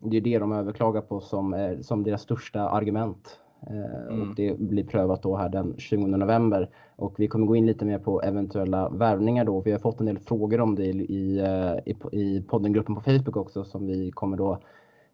[0.00, 3.38] det är det de överklagar på som, som deras största argument.
[3.66, 4.28] Eh, mm.
[4.28, 6.68] Och det blir prövat då här den 20 november.
[6.96, 9.60] Och vi kommer gå in lite mer på eventuella värvningar då.
[9.60, 13.36] Vi har fått en del frågor om det i, eh, i, i poddengruppen på Facebook
[13.36, 14.58] också som vi kommer då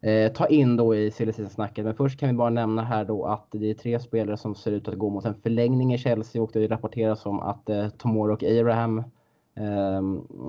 [0.00, 3.24] eh, ta in då i silly snacket Men först kan vi bara nämna här då
[3.24, 6.42] att det är tre spelare som ser ut att gå mot en förlängning i Chelsea
[6.42, 9.02] och det rapporteras om att eh, Tomoro och Abraham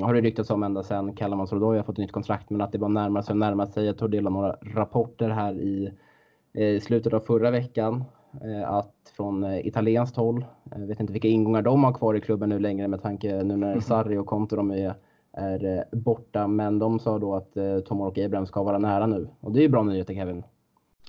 [0.02, 2.72] har det ryktats om ända sedan Callum Sordoy har fått ett nytt kontrakt men att
[2.72, 3.86] det bara närmar sig och närmar sig.
[3.86, 5.92] Jag tog del av några rapporter här i,
[6.54, 8.04] eh, i slutet av förra veckan
[8.44, 12.22] eh, att från eh, italienskt håll, jag vet inte vilka ingångar de har kvar i
[12.22, 14.94] klubben nu längre med tanke nu när Sarri och Conte de är
[15.34, 16.48] är borta.
[16.48, 17.54] Men de sa då att
[17.86, 19.30] Tomor och Abraham ska vara nära nu.
[19.40, 20.44] Och det är ju bra nyheter Kevin.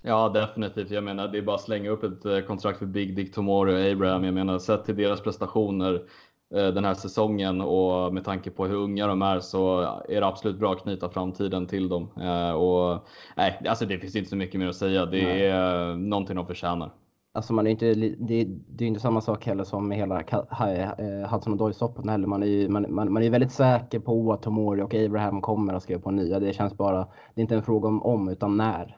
[0.03, 0.91] Ja, definitivt.
[0.91, 3.93] Jag menar, det är bara att slänga upp ett kontrakt för Big Dick Tomori och
[3.93, 4.25] Abraham.
[4.25, 6.03] Jag menar, sett till deras prestationer
[6.51, 10.59] den här säsongen och med tanke på hur unga de är så är det absolut
[10.59, 12.09] bra att knyta framtiden till dem.
[12.57, 15.07] Och nej, alltså det finns inte så mycket mer att säga.
[15.07, 15.47] Det nej.
[15.47, 16.93] är någonting de förtjänar.
[17.33, 21.33] Alltså man är inte, det, det är inte samma sak heller som med hela eh,
[21.33, 22.27] Hudson Odoi-stoppen heller.
[22.27, 25.75] Man är ju man, man, man är väldigt säker på att Tomori och Abraham kommer
[25.75, 26.41] att skriva på nya.
[26.41, 26.99] Det känns bara,
[27.35, 28.97] det är inte en fråga om om utan när.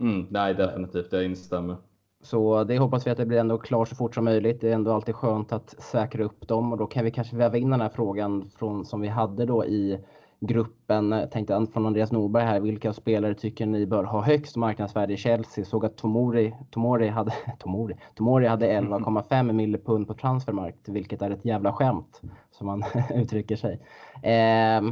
[0.00, 1.12] Mm, nej, definitivt.
[1.12, 1.76] Jag instämmer.
[2.22, 4.60] Så det hoppas vi att det blir ändå klart så fort som möjligt.
[4.60, 7.56] Det är ändå alltid skönt att säkra upp dem och då kan vi kanske väva
[7.56, 9.98] in den här frågan från, som vi hade då i
[10.40, 11.28] gruppen.
[11.32, 12.60] Tänkte från Andreas Norberg här.
[12.60, 15.64] Vilka spelare tycker ni bör ha högst marknadsvärde i Chelsea?
[15.64, 21.30] Såg att Tomori, Tomori hade, Tomori, Tomori hade 11,5 mille pund på transfermarkt, vilket är
[21.30, 22.20] ett jävla skämt
[22.50, 23.80] som man uttrycker sig.
[24.22, 24.82] Eh,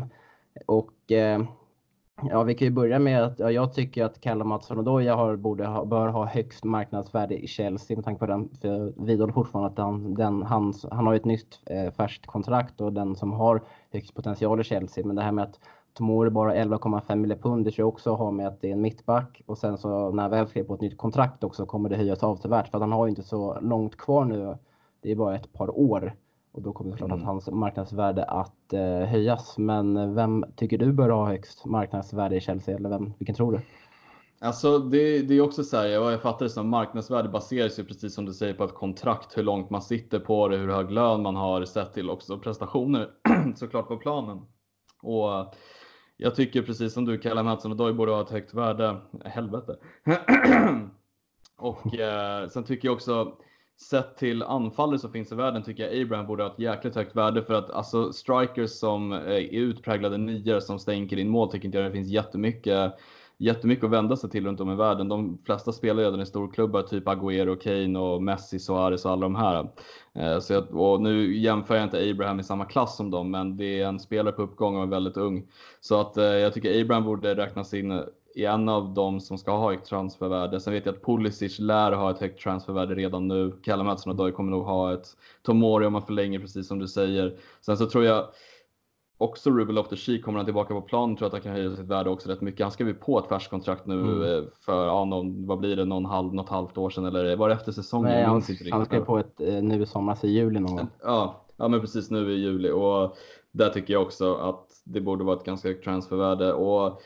[0.67, 1.43] och eh,
[2.23, 5.15] Ja, vi kan ju börja med att ja, jag tycker att Kalle Mattsson och Doja
[5.17, 8.49] har, borde ha, bör ha högst marknadsvärde i Chelsea med tanke på den.
[8.61, 12.81] För jag vidhåller fortfarande att han, den, han, han har ett nytt eh, färskt kontrakt
[12.81, 15.07] och den som har högst potential i Chelsea.
[15.07, 15.61] Men det här med att
[15.93, 18.81] Tomori bara 11,5 miljoner pund, det tror jag också har med att det är en
[18.81, 19.43] mittback.
[19.47, 22.23] Och sen så när han väl skriver på ett nytt kontrakt också kommer det höjas
[22.23, 22.69] avsevärt.
[22.69, 24.57] För att han har ju inte så långt kvar nu.
[25.03, 26.15] Det är bara ett par år.
[26.53, 27.21] Och då kommer såklart mm.
[27.21, 29.59] att hans marknadsvärde att eh, höjas.
[29.59, 32.77] Men vem tycker du bör ha högst marknadsvärde i Chelsea?
[32.77, 33.61] Eller vem, vilken tror du?
[34.43, 38.15] Alltså det, det är också så här, jag fattar det som marknadsvärde baseras ju precis
[38.15, 41.23] som du säger på ett kontrakt, hur långt man sitter på det, hur hög lön
[41.23, 43.11] man har sett till också prestationer
[43.57, 44.39] såklart på planen.
[45.03, 45.55] Och
[46.17, 48.97] jag tycker precis som du, Kalle Mattsson och Doy borde ha ett högt värde.
[49.25, 49.77] Helvete.
[51.59, 53.37] och eh, sen tycker jag också
[53.83, 57.17] sett till anfallare som finns i världen tycker jag Abraham borde ha ett jäkligt högt
[57.17, 61.67] värde för att alltså strikers som eh, är utpräglade nior som stänker in mål tycker
[61.67, 62.95] inte jag det finns jättemycket
[63.41, 65.09] jättemycket att vända sig till runt om i världen.
[65.09, 69.35] De flesta spelar redan i storklubbar, typ Agüero, Kane och Messi, Suarez och alla de
[69.35, 69.69] här.
[70.15, 73.57] Eh, så jag, och nu jämför jag inte Abraham i samma klass som dem, men
[73.57, 75.47] det är en spelare på uppgång och är väldigt ung.
[75.81, 78.03] Så att eh, jag tycker Abraham borde räknas in
[78.35, 80.61] i en av dem som ska ha högt transfervärde.
[80.61, 83.53] Sen vet jag att Pulisic lär ha ett högt transfervärde redan nu.
[83.65, 85.07] Callum Hudson Odoi kommer nog ha ett.
[85.43, 87.37] Tomori om man förlänger precis som du säger.
[87.61, 88.27] Sen så tror jag
[89.21, 92.11] också Ruben Loftus-Cheek kommer han tillbaka på plan tror att han kan höja sitt värde
[92.11, 92.61] också rätt mycket.
[92.61, 94.23] Han skrev ju på ett färskt kontrakt nu mm.
[94.23, 97.49] Eh, för, ja, någon, vad blir det, någon halv, något halvt år sedan eller var
[97.49, 98.11] det efter säsongen?
[98.11, 100.87] Nej, han, han skrev på ett eh, nu i somras i juli någon gång.
[101.03, 103.17] Ja, ja, men precis nu i juli och
[103.53, 107.03] där tycker jag också att det borde vara ett ganska högt transfervärde och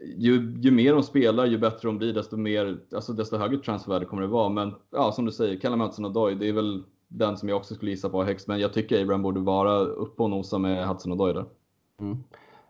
[0.00, 4.06] ju, ju mer de spelar, ju bättre de blir, desto, mer, alltså desto högre transfervärde
[4.06, 4.48] kommer det vara.
[4.48, 7.90] Men ja, som du säger, Callum Hudson-Odoi, det är väl den som jag också skulle
[7.90, 8.48] gissa på högst.
[8.48, 11.44] Men jag tycker Abraham borde vara uppe och nosa med Hudson-Odoi där.
[12.00, 12.18] Mm.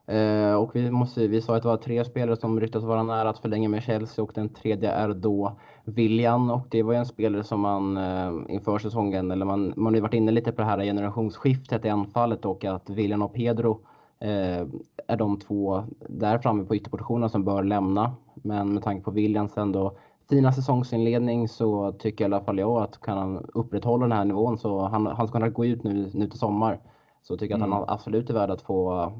[0.07, 3.31] Eh, och vi, måste, vi sa att det var tre spelare som ryktas vara nära
[3.31, 7.07] att förlänga med Chelsea och den tredje är då William och det var ju en
[7.07, 10.63] spelare som man eh, inför säsongen, eller man, man har ju varit inne lite på
[10.63, 13.81] det här generationsskiftet i anfallet och att William och Pedro
[14.21, 18.15] är de två där framme på ytterpositionerna som bör lämna.
[18.35, 19.97] Men med tanke på Williams ändå
[20.29, 24.59] fina säsongsinledning så tycker i alla fall jag att kan han upprätthålla den här nivån
[24.59, 26.81] så han, han ska kunna gå ut nu, nu till sommar.
[27.23, 27.73] Så tycker jag mm.
[27.73, 29.13] att han absolut är värd att få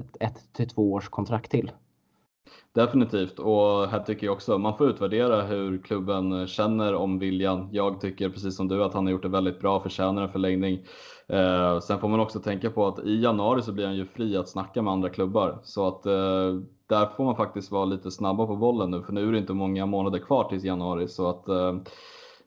[0.00, 1.70] ett, ett till två års kontrakt till.
[2.74, 7.68] Definitivt och här tycker jag också man får utvärdera hur klubben känner om viljan.
[7.72, 10.86] Jag tycker precis som du att han har gjort det väldigt bra, förtjänar en förlängning.
[11.26, 14.36] Eh, sen får man också tänka på att i januari så blir han ju fri
[14.36, 16.54] att snacka med andra klubbar så att eh,
[16.86, 19.52] där får man faktiskt vara lite snabba på bollen nu för nu är det inte
[19.52, 21.76] många månader kvar tills januari så att eh,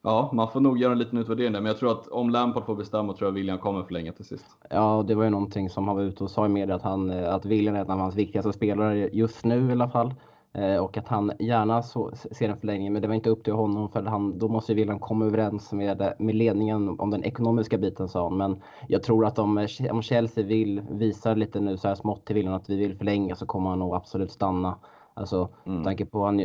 [0.02, 2.66] Ja, man får nog göra en liten utvärdering där, men jag tror att om Lampard
[2.66, 4.46] får bestämma tror jag William kommer förlänga till sist.
[4.70, 7.12] Ja, det var ju någonting som han var ute och sa i media att, han,
[7.12, 10.14] att William är en av hans viktigaste spelare just nu i alla fall.
[10.54, 13.54] Eh, och att han gärna så, ser en förlängning, men det var inte upp till
[13.54, 18.08] honom för han, då måste William komma överens med, med ledningen om den ekonomiska biten
[18.08, 18.38] sa han.
[18.38, 22.36] Men jag tror att om, om Chelsea vill visa lite nu så här smått till
[22.36, 24.76] William att vi vill förlänga så kommer han nog absolut stanna.
[25.14, 25.84] Alltså, mm.
[25.84, 26.40] tanke på han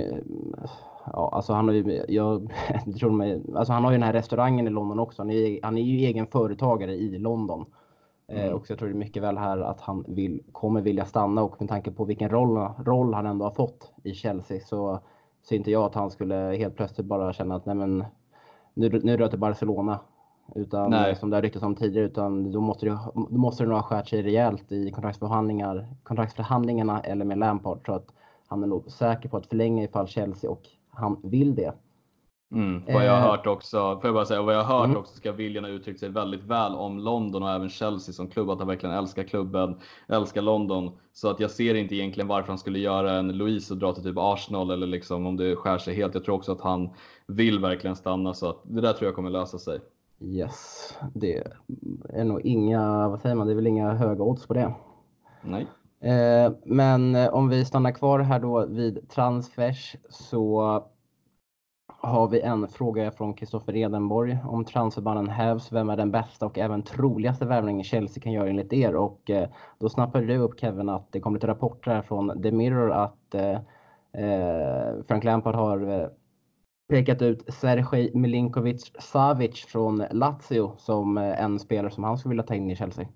[1.04, 2.52] Ja, alltså han har ju, jag
[2.98, 5.22] tror mig, alltså han har ju den här restaurangen i London också.
[5.22, 7.66] Han är, han är ju egen företagare i London.
[8.28, 8.54] Eh, mm.
[8.54, 11.42] och så jag tror det är mycket väl här att han vill, kommer vilja stanna
[11.42, 15.00] och med tanke på vilken roll, roll han ändå har fått i Chelsea så
[15.48, 18.04] ser inte jag att han skulle helt plötsligt bara känna att nej men
[18.74, 20.00] nu, nu rör till Barcelona.
[20.54, 21.16] Utan nej.
[21.16, 23.82] som det har ryktats om tidigare, utan då måste det, då måste det nog ha
[23.82, 27.86] skärt sig rejält i kontraktsförhandlingar, kontraktsförhandlingarna eller med Lampard.
[27.86, 28.06] Så att
[28.46, 30.62] han är nog säker på att förlänga ifall Chelsea och
[30.92, 31.74] han vill det.
[32.52, 34.96] Mm, vad jag har hört också, får jag bara säga, vad jag har hört mm.
[34.96, 38.50] också ska William ha uttryckt sig väldigt väl om London och även Chelsea som klubb,
[38.50, 39.76] att han verkligen älskar klubben,
[40.08, 40.90] älskar London.
[41.12, 44.02] Så att jag ser inte egentligen varför han skulle göra en Louise och dra till
[44.02, 46.14] typ Arsenal eller liksom om det skär sig helt.
[46.14, 46.90] Jag tror också att han
[47.26, 49.80] vill verkligen stanna så att det där tror jag kommer lösa sig.
[50.20, 51.42] Yes, det
[52.08, 54.74] är nog inga, vad säger man, det är väl inga höga odds på det.
[55.42, 55.66] Nej.
[56.02, 60.62] Eh, men eh, om vi stannar kvar här då vid transfers så
[61.86, 64.38] har vi en fråga från Kristoffer Edenborg.
[64.44, 68.72] Om transferbannen hävs, vem är den bästa och även troligaste värvningen Chelsea kan göra enligt
[68.72, 68.96] er?
[68.96, 69.48] Och eh,
[69.78, 73.34] då snappade du upp Kevin att det kom lite rapporter här från The Mirror att
[73.34, 73.58] eh,
[74.22, 76.10] eh Frank Lampard har
[76.88, 82.42] pekat ut Sergej Milinkovic Savic från Lazio som eh, en spelare som han skulle vilja
[82.42, 83.06] ta in i Chelsea.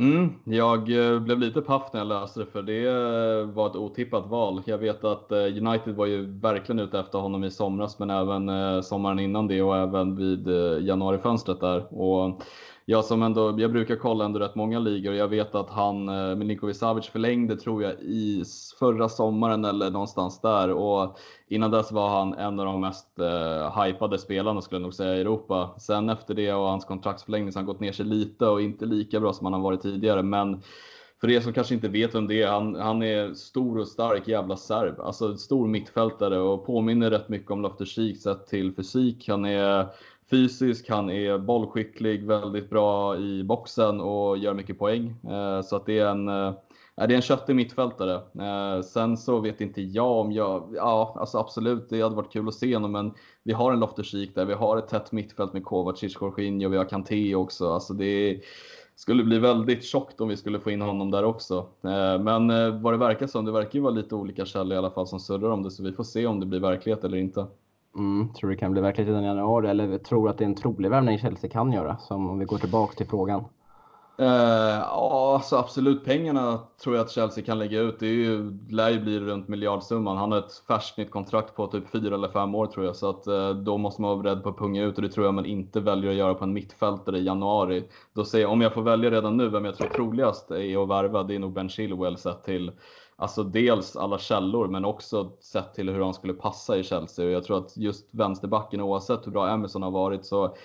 [0.00, 3.76] Mm, jag eh, blev lite paff när jag läste det för det eh, var ett
[3.76, 4.62] otippat val.
[4.66, 8.82] Jag vet att eh, United var ju verkligen ute efter honom i somras men även
[8.82, 10.48] sommaren innan det och även vid
[10.86, 11.94] januarifönstret där.
[11.94, 12.42] Och
[12.90, 16.08] jag som ändå, jag brukar kolla ändå rätt många ligor och jag vet att han,
[16.08, 18.44] eh, Milinkovic Savic förlängde tror jag i
[18.78, 21.18] förra sommaren eller någonstans där och
[21.48, 25.16] innan dess var han en av de mest eh, hypade spelarna skulle jag nog säga
[25.16, 25.70] i Europa.
[25.78, 28.86] Sen efter det och hans kontraktsförlängning så har han gått ner sig lite och inte
[28.86, 30.62] lika bra som han har varit tidigare men
[31.20, 34.28] för er som kanske inte vet vem det är, han, han är stor och stark
[34.28, 35.00] jävla serb.
[35.00, 39.28] Alltså stor mittfältare och påminner rätt mycket om Loftus-Cheek sett till fysik.
[39.28, 39.86] Han är
[40.30, 45.14] fysisk, han är bollskicklig, väldigt bra i boxen och gör mycket poäng.
[45.30, 46.54] Eh, så att det är en, eh,
[46.96, 48.14] det är en köttig mittfältare.
[48.14, 52.48] Eh, sen så vet inte jag om jag, ja alltså absolut det hade varit kul
[52.48, 53.12] att se honom men
[53.42, 56.84] vi har en Loftus-Cheek där, vi har ett tätt mittfält med Kovacic, Jorginho, vi har
[56.84, 57.72] Kanté också.
[57.72, 58.40] Alltså det
[59.00, 61.66] skulle bli väldigt tjockt om vi skulle få in honom där också.
[61.82, 64.78] Eh, men eh, vad det verkar som, det verkar ju vara lite olika källor i
[64.78, 67.18] alla fall som surrar om det så vi får se om det blir verklighet eller
[67.18, 67.46] inte.
[67.96, 70.54] Mm, tror det kan bli verklighet redan i januari eller tror att det är en
[70.54, 71.96] trolig värvning Chelsea kan göra?
[71.96, 73.44] Som om vi går tillbaka till frågan.
[74.20, 76.04] Uh, ja, alltså absolut.
[76.04, 78.00] Pengarna tror jag att Chelsea kan lägga ut.
[78.00, 80.16] Det är ju, lär ju bli runt miljardsumman.
[80.16, 82.96] Han har ett färskt nytt kontrakt på typ fyra eller fem år tror jag.
[82.96, 85.26] Så att uh, då måste man vara beredd på att punga ut och det tror
[85.26, 87.84] jag man inte väljer att göra på en mittfältare i januari.
[88.12, 90.88] Då säger jag, om jag får välja redan nu vem jag tror troligast är att
[90.88, 92.72] värva, det är nog Ben Chilwell sett till
[93.20, 97.26] Alltså dels alla källor men också sett till hur han skulle passa i Chelsea.
[97.26, 100.56] Och jag tror att just vänsterbacken oavsett hur bra Emerson har varit så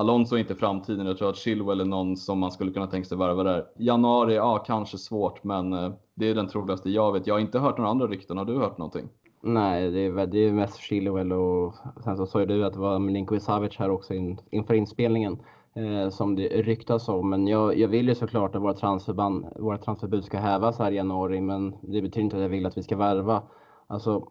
[0.00, 1.06] Alonso är inte framtiden.
[1.06, 3.66] Jag tror att Chilwell är någon som man skulle kunna tänka sig värva där.
[3.78, 7.26] Januari, ja kanske svårt men eh, det är den troligaste jag vet.
[7.26, 8.38] Jag har inte hört några andra rykten.
[8.38, 9.08] Har du hört någonting?
[9.42, 11.74] Nej, det är, det är mest Chilwell och
[12.04, 15.38] sen så sa ju du att det var Milinkovic Savic här också in, inför inspelningen
[15.74, 17.30] eh, som det ryktas om.
[17.30, 20.96] Men jag, jag vill ju såklart att våra, transferband, våra transferbud ska hävas här i
[20.96, 23.42] januari, men det betyder inte att jag vill att vi ska värva.
[23.86, 24.28] Alltså,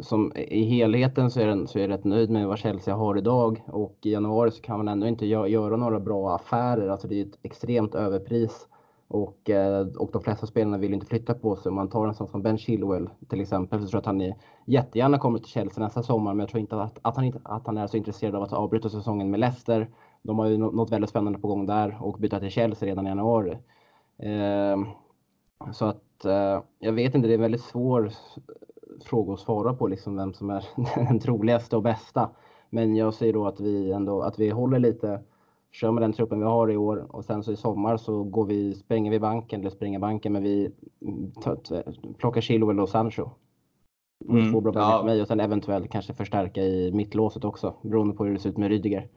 [0.00, 3.18] som i helheten så är, den, så är jag rätt nöjd med vad Chelsea har
[3.18, 6.88] idag och i januari så kan man ändå inte gö göra några bra affärer.
[6.88, 8.68] Alltså det är ett extremt överpris
[9.08, 11.70] och, eh, och de flesta spelarna vill inte flytta på sig.
[11.70, 14.20] Om man tar en sån som Ben Chilwell till exempel så tror jag att han
[14.20, 14.34] är,
[14.66, 17.66] jättegärna kommer till Chelsea nästa sommar men jag tror inte att, att, han, inte, att
[17.66, 19.88] han är så intresserad av att avbryta säsongen med Leicester
[20.22, 23.08] de har ju något väldigt spännande på gång där och byta till Chelsea redan i
[23.08, 23.58] januari.
[24.18, 24.76] Eh,
[25.72, 28.12] så att eh, jag vet inte, det är en väldigt svår
[29.04, 30.64] fråga att svara på liksom vem som är
[31.08, 32.30] den troligaste och bästa.
[32.70, 35.20] Men jag säger då att vi ändå att vi håller lite,
[35.72, 38.46] kör med den truppen vi har i år och sen så i sommar så går
[38.46, 40.70] vi, spränger vi banken eller springer banken men vi
[41.42, 41.58] tar,
[42.12, 43.30] plockar Chilwell och Sancho.
[44.28, 44.98] Mm, två bra ja.
[44.98, 48.50] för mig och sen eventuellt kanske förstärka i mittlåset också beroende på hur det ser
[48.50, 49.08] ut med Rydiger.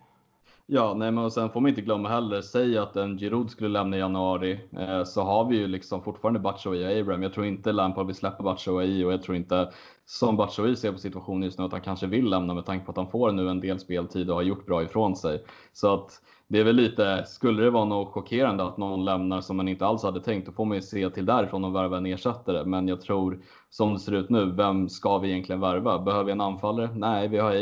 [0.66, 3.98] Ja, nej, men sen får man inte glömma heller, säg att en Giroud skulle lämna
[3.98, 7.24] i januari eh, så har vi ju liksom fortfarande Batshuayi och Abraham.
[7.24, 9.72] Jag tror inte Lampard vill släppa Batshuayi och jag tror inte
[10.06, 12.92] som Batshuayi ser på situationen just nu att han kanske vill lämna med tanke på
[12.92, 15.44] att han får nu en del speltid och har gjort bra ifrån sig.
[15.74, 16.22] Så att
[16.52, 19.86] det är väl lite, skulle det vara något chockerande att någon lämnar som man inte
[19.86, 22.66] alls hade tänkt, då får man ju se till därifrån och värva en ersättare.
[22.66, 23.40] Men jag tror,
[23.70, 26.00] som det ser ut nu, vem ska vi egentligen värva?
[26.00, 26.90] Behöver vi en anfallare?
[26.96, 27.56] Nej, vi har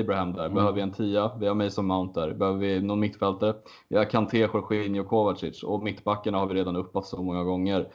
[0.00, 0.44] Abraham, där.
[0.44, 0.54] Mm.
[0.54, 1.30] Behöver vi en tia?
[1.40, 2.34] Vi har Mason Mount där.
[2.34, 3.54] Behöver vi någon mittfältare?
[3.88, 7.86] Vi har Kanté, Jorginho, Kovacic och mittbackarna har vi redan uppat så många gånger.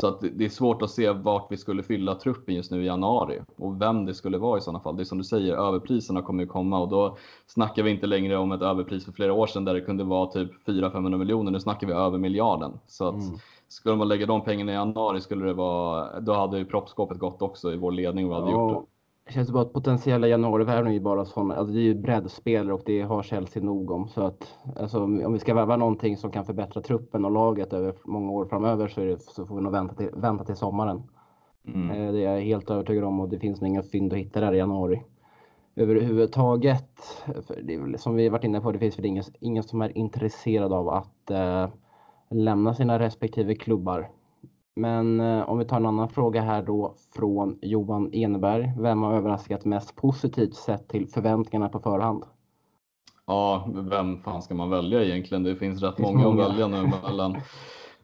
[0.00, 2.86] Så att det är svårt att se vart vi skulle fylla truppen just nu i
[2.86, 4.96] januari och vem det skulle vara i sådana fall.
[4.96, 7.16] Det är som du säger, överpriserna kommer ju komma och då
[7.46, 10.26] snackar vi inte längre om ett överpris för flera år sedan där det kunde vara
[10.26, 11.50] typ 400-500 miljoner.
[11.50, 12.78] Nu snackar vi över miljarden.
[12.86, 13.38] Så att mm.
[13.68, 17.42] skulle man lägga de pengarna i januari skulle det vara, då hade ju proppskåpet gått
[17.42, 18.72] också i vår ledning och hade ja.
[18.72, 18.88] gjort
[19.26, 19.32] det.
[19.32, 23.02] Känns bara att potentiella januarivärvningar är bara sådana, alltså det är ju breddspelare och det
[23.02, 24.08] har Chelsea nog om.
[24.08, 27.94] Så att alltså, om vi ska värva någonting som kan förbättra truppen och laget över
[28.04, 31.02] många år framöver så, det, så får vi nog vänta till, vänta till sommaren.
[31.66, 31.90] Mm.
[31.90, 34.40] Eh, det är jag helt övertygad om och det finns nog inga fynd att hitta
[34.40, 35.02] där i januari.
[35.76, 37.24] överhuvudtaget.
[37.62, 40.88] Det som vi varit inne på, det finns väl ingen, ingen som är intresserad av
[40.88, 41.68] att eh,
[42.30, 44.08] lämna sina respektive klubbar.
[44.76, 48.72] Men eh, om vi tar en annan fråga här då från Johan Eneberg.
[48.78, 52.24] Vem har överraskat mest positivt sett till förväntningarna på förhand?
[53.26, 55.42] Ja, vem fan ska man välja egentligen?
[55.42, 57.36] Det finns rätt finns många, många att välja nu mellan.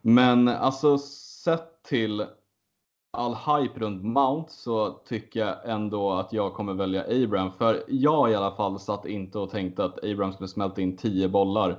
[0.03, 2.27] Men alltså sett till
[3.13, 7.53] all hype runt Mount så tycker jag ändå att jag kommer välja Abraham.
[7.53, 11.29] För jag i alla fall satt inte och tänkte att Abraham skulle smälta in 10
[11.29, 11.79] bollar.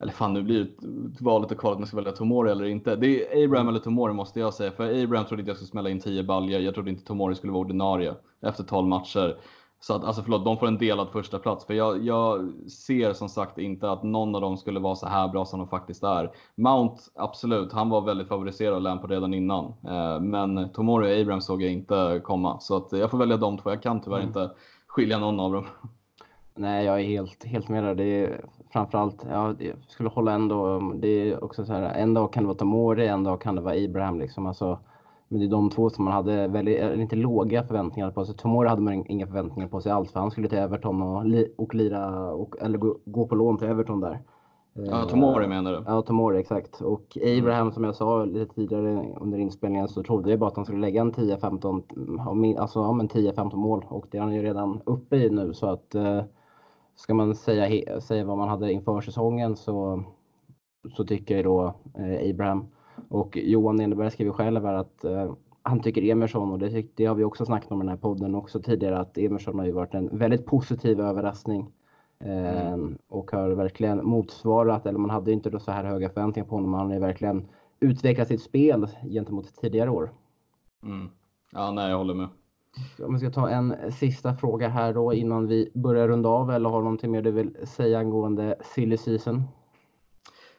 [0.00, 2.96] Eller fan, nu blir det valet och kvalet om jag ska välja Tomori eller inte.
[2.96, 4.70] Det är Abraham eller Tomori måste jag säga.
[4.70, 6.60] För Abraham trodde inte jag skulle smälla in 10 baljor.
[6.60, 9.36] Jag trodde inte Tomori skulle vara ordinarie efter 12 matcher.
[9.82, 13.28] Så att, alltså förlåt, de får en delad första plats för jag, jag, ser som
[13.28, 16.30] sagt inte att någon av dem skulle vara så här bra som de faktiskt är.
[16.54, 19.64] Mount, absolut, han var väldigt favoriserad av Lampard redan innan.
[19.64, 22.60] Eh, men Tomori och Abraham såg jag inte komma.
[22.60, 23.70] Så att jag får välja de två.
[23.70, 24.28] Jag kan tyvärr mm.
[24.28, 24.50] inte
[24.86, 25.66] skilja någon av dem.
[26.54, 27.94] Nej, jag är helt, helt med där.
[27.94, 32.32] Det är framförallt, ja, jag skulle hålla ändå, det är också så här, en dag
[32.32, 34.46] kan det vara Tomori, en dag kan det vara Abraham liksom.
[34.46, 34.78] Alltså,
[35.28, 38.36] men det är de två som man hade väldigt, inte låga förväntningar på sig.
[38.36, 41.24] Tomori hade man inga förväntningar på sig alls för han skulle till Everton och,
[41.56, 44.20] och lira, och, eller gå, gå på lån till Everton där.
[44.72, 45.84] Ja, Tomori menar du?
[45.86, 46.80] Ja, Tomori exakt.
[46.80, 50.64] Och Abraham som jag sa lite tidigare under inspelningen så trodde jag bara att han
[50.64, 54.80] skulle lägga en 10-15, alltså ja, men 10-15 mål och det är han ju redan
[54.84, 56.22] uppe i nu så att eh,
[57.00, 60.04] ska man säga, säga vad man hade inför säsongen så,
[60.96, 62.66] så tycker jag då eh, Abraham
[63.08, 67.24] och Johan Eneberg skriver själv att eh, han tycker Emerson och det, det, har vi
[67.24, 70.18] också snackat om i den här podden också tidigare att Emerson har ju varit en
[70.18, 71.72] väldigt positiv överraskning.
[72.24, 72.98] Eh, mm.
[73.08, 76.80] Och har verkligen motsvarat, eller man hade inte så här höga förväntningar på honom, men
[76.80, 77.48] han har ju verkligen
[77.80, 80.10] utvecklat sitt spel gentemot tidigare år.
[80.82, 81.10] Mm.
[81.52, 82.28] Ja, nej, jag håller med.
[82.98, 86.68] Om vi ska ta en sista fråga här då innan vi börjar runda av eller
[86.68, 89.42] har du någonting mer du vill säga angående silly season?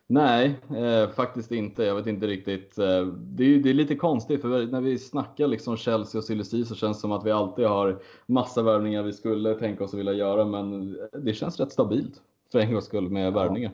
[0.08, 1.84] Nej, eh, faktiskt inte.
[1.84, 2.78] Jag vet inte riktigt.
[2.78, 6.44] Eh, det, är, det är lite konstigt för när vi snackar liksom Chelsea och Silly
[6.44, 10.00] så känns det som att vi alltid har massa värvningar vi skulle tänka oss att
[10.00, 10.46] vilja göra.
[10.46, 13.72] Men det känns rätt stabilt för en gångs skull med värvningar.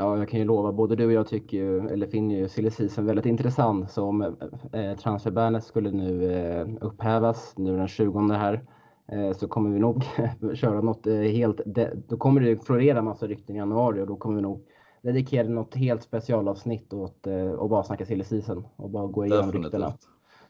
[0.00, 2.70] Ja, jag kan ju lova, både du och jag tycker ju, eller finner ju silly
[2.70, 3.90] season väldigt intressant.
[3.90, 4.22] Så om
[4.72, 8.64] eh, transferbandet skulle nu eh, upphävas nu den 20 här
[9.12, 10.04] eh, så kommer vi nog
[10.54, 11.60] köra något eh, helt,
[12.08, 14.64] då kommer det florera massa rykten i januari och då kommer vi nog
[15.02, 19.52] dedikera något helt specialavsnitt åt eh, och bara snacka silly season och bara gå igenom
[19.52, 19.92] ryktena.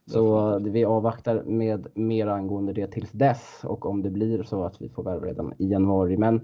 [0.06, 4.82] Så vi avvaktar med mer angående det tills dess och om det blir så att
[4.82, 6.16] vi får värva redan i januari.
[6.16, 6.40] Men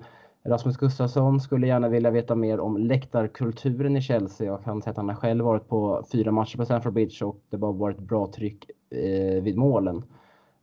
[0.49, 4.47] Rasmus Gustafsson skulle gärna vilja veta mer om läktarkulturen i Chelsea.
[4.47, 7.40] Jag kan säga att han har själv varit på fyra matcher på Stamford Bridge och
[7.51, 9.97] det har varit bra tryck eh, vid målen.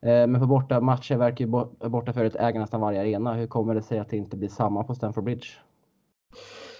[0.02, 1.50] Eh, men på borta matcher verkar ju
[1.88, 3.34] borta äga nästan varje arena.
[3.34, 5.46] Hur kommer det sig att det inte blir samma på Stamford Bridge?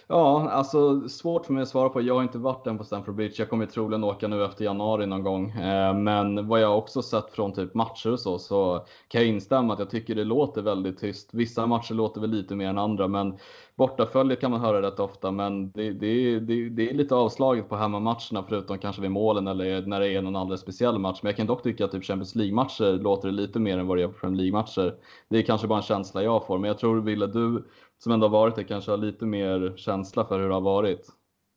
[0.09, 2.01] Ja, alltså svårt för mig att svara på.
[2.01, 3.35] Jag har inte varit än på Stamford Bridge.
[3.39, 5.51] Jag kommer troligen åka nu efter januari någon gång.
[5.51, 9.73] Eh, men vad jag också sett från typ matcher och så, så kan jag instämma
[9.73, 11.35] att jag tycker det låter väldigt tyst.
[11.35, 13.39] Vissa matcher låter väl lite mer än andra, men
[13.77, 15.31] bortaföljet kan man höra rätt ofta.
[15.31, 19.87] Men det, det, det, det är lite avslaget på hemmamatcherna, förutom kanske vid målen eller
[19.87, 21.19] när det är någon alldeles speciell match.
[21.23, 23.97] Men jag kan dock tycka att typ Champions League-matcher låter det lite mer än vad
[23.97, 24.95] det gör på Premier League-matcher.
[25.29, 27.65] Det är kanske bara en känsla jag får, men jag tror Ville, du
[28.05, 31.07] som ändå har varit det kanske har lite mer känsla för hur det har varit?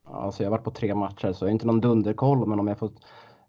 [0.06, 2.68] Alltså jag har varit på tre matcher så jag är inte någon dunderkoll men om
[2.68, 2.91] jag får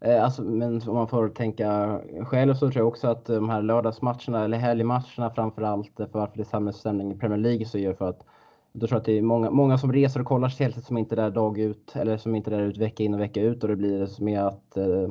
[0.01, 3.63] eh, Alltså, men om man får tänka själv så tror jag också att de här
[3.63, 8.09] lördagsmatcherna eller helgmatcherna framförallt för varför det är samhällsstämning i Premier League så gör för
[8.09, 8.25] att
[8.73, 11.15] då tror jag att det är många, många som reser och kollar Chelsea som inte
[11.15, 13.63] är där dag ut eller som inte är där ut vecka in och vecka ut
[13.63, 15.09] och det blir med att, eh,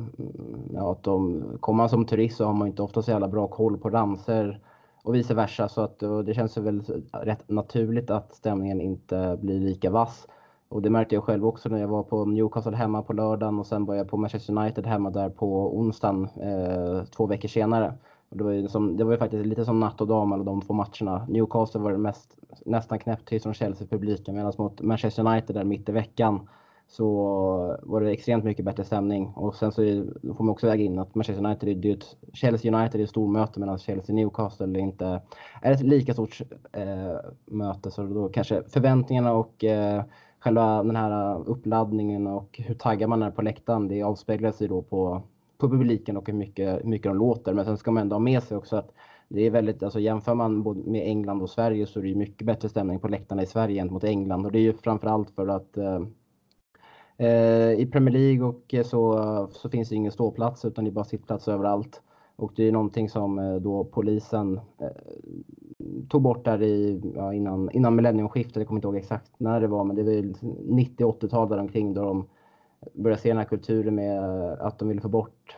[0.73, 3.47] ja, att de, kommer man som turist så har man inte ofta så jävla bra
[3.47, 4.59] koll på ramser
[5.07, 5.69] och vice versa.
[5.69, 10.27] Så att, det känns väl rätt naturligt att stämningen inte blir lika vass.
[10.69, 13.67] Och det märkte jag själv också när jag var på Newcastle hemma på lördagen och
[13.67, 17.93] sen var jag på Manchester United hemma där på onsdagen eh, två veckor senare.
[18.29, 20.45] Och det, var ju som, det var ju faktiskt lite som natt och dag mellan
[20.45, 21.25] de två matcherna.
[21.29, 25.91] Newcastle var det mest, nästan knäpptyst från Chelsea-publiken medan mot Manchester United där mitt i
[25.91, 26.49] veckan
[26.87, 27.05] så
[27.83, 29.27] var det extremt mycket bättre stämning.
[29.27, 29.81] Och sen så
[30.37, 33.59] får man också väga in att Manchester United är ett, Chelsea United är ett stormöte
[33.59, 35.21] medan Chelsea Newcastle inte
[35.61, 37.15] är ett lika stort eh,
[37.45, 37.91] möte.
[37.91, 40.03] Så då kanske förväntningarna och eh,
[40.39, 44.81] själva den här uppladdningen och hur taggad man är på läktaren, det avspeglar sig då
[44.81, 45.21] på,
[45.57, 47.53] på publiken och hur mycket, hur mycket de låter.
[47.53, 48.91] Men sen ska man ändå ha med sig också att
[49.27, 52.47] det är väldigt, alltså jämför man både med England och Sverige så är det mycket
[52.47, 55.77] bättre stämning på läktarna i Sverige gentemot England och det är ju framförallt för att
[55.77, 55.99] Eh,
[57.17, 60.93] Eh, I Premier League och eh, så, så finns det ingen ståplats utan det är
[60.93, 62.01] bara sittplats överallt.
[62.35, 64.59] Och det är någonting som eh, då polisen
[66.09, 69.67] tog bort där i, ja, innan, innan millenniumskiftet, jag kommer inte ihåg exakt när det
[69.67, 72.27] var, men det var 90-80-tal däromkring då de
[72.93, 75.57] började se den här kulturen med att de ville få bort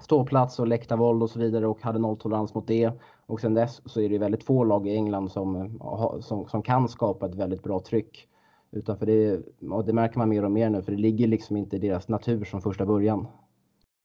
[0.00, 2.92] ståplats och läktarvåld och så vidare och hade nolltolerans mot det.
[3.26, 5.78] Och sen dess så är det väldigt få lag i England som,
[6.20, 8.28] som, som kan skapa ett väldigt bra tryck.
[8.72, 11.56] Utan för det, och det märker man mer och mer nu, för det ligger liksom
[11.56, 13.26] inte i deras natur från första början.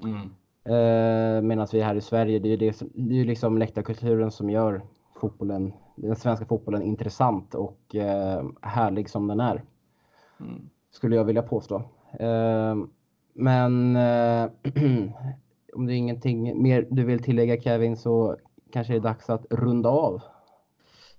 [0.04, 0.22] Mm.
[0.66, 4.82] Eh, Medan vi här i Sverige, det är ju det, är liksom läktarkulturen som gör
[5.16, 9.64] fotbollen, den svenska fotbollen intressant och eh, härlig som den är.
[10.40, 10.70] Mm.
[10.92, 11.76] Skulle jag vilja påstå.
[12.20, 12.76] Eh,
[13.34, 14.44] men eh,
[15.74, 18.38] om det är ingenting mer du vill tillägga Kevin så
[18.72, 20.22] kanske det är dags att runda av.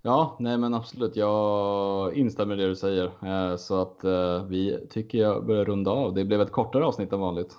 [0.07, 1.17] Ja, nej men absolut.
[1.17, 3.05] Jag instämmer i det du säger.
[3.05, 6.15] Eh, så att eh, vi tycker jag börjar runda av.
[6.15, 7.57] Det blev ett kortare avsnitt än vanligt.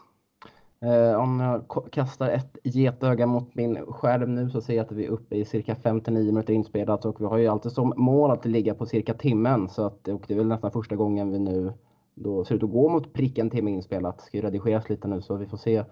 [0.81, 5.05] Eh, om jag kastar ett getöga mot min skärm nu så ser jag att vi
[5.05, 8.45] är uppe i cirka 59 minuter inspelat och vi har ju alltid som mål att
[8.45, 9.69] ligga på cirka timmen.
[9.69, 11.73] Så att, och det är väl nästan första gången vi nu
[12.15, 14.17] då ser ut att gå mot pricken timme inspelat.
[14.17, 15.83] Det ska ju redigeras lite nu så vi får se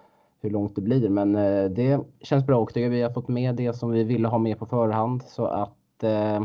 [0.41, 1.09] hur långt det blir.
[1.09, 1.33] Men
[1.73, 4.65] det känns bra och vi har fått med det som vi ville ha med på
[4.65, 6.43] förhand så att Eh,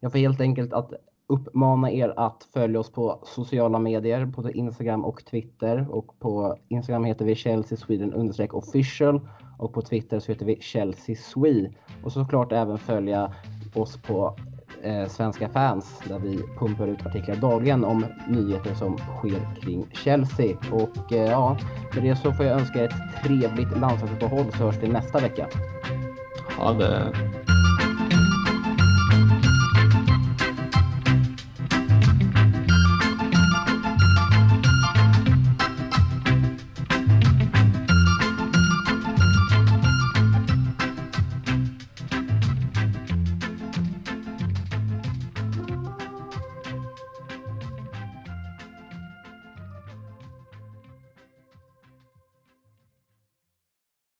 [0.00, 0.92] jag får helt enkelt att
[1.26, 5.86] uppmana er att följa oss på sociala medier, på Instagram och Twitter.
[5.90, 9.20] Och på Instagram heter vi Chelsea Sweden official
[9.58, 11.70] och på Twitter så heter vi Chelsea Swe.
[12.04, 13.32] Och såklart även följa
[13.74, 14.36] oss på
[14.82, 20.56] eh, Svenska fans där vi pumpar ut artiklar dagligen om nyheter som sker kring Chelsea.
[20.72, 21.58] Och eh, ja,
[21.94, 25.48] med det så får jag önska er ett trevligt landslagsuppehåll så hörs vi nästa vecka.
[26.58, 27.12] Ha det!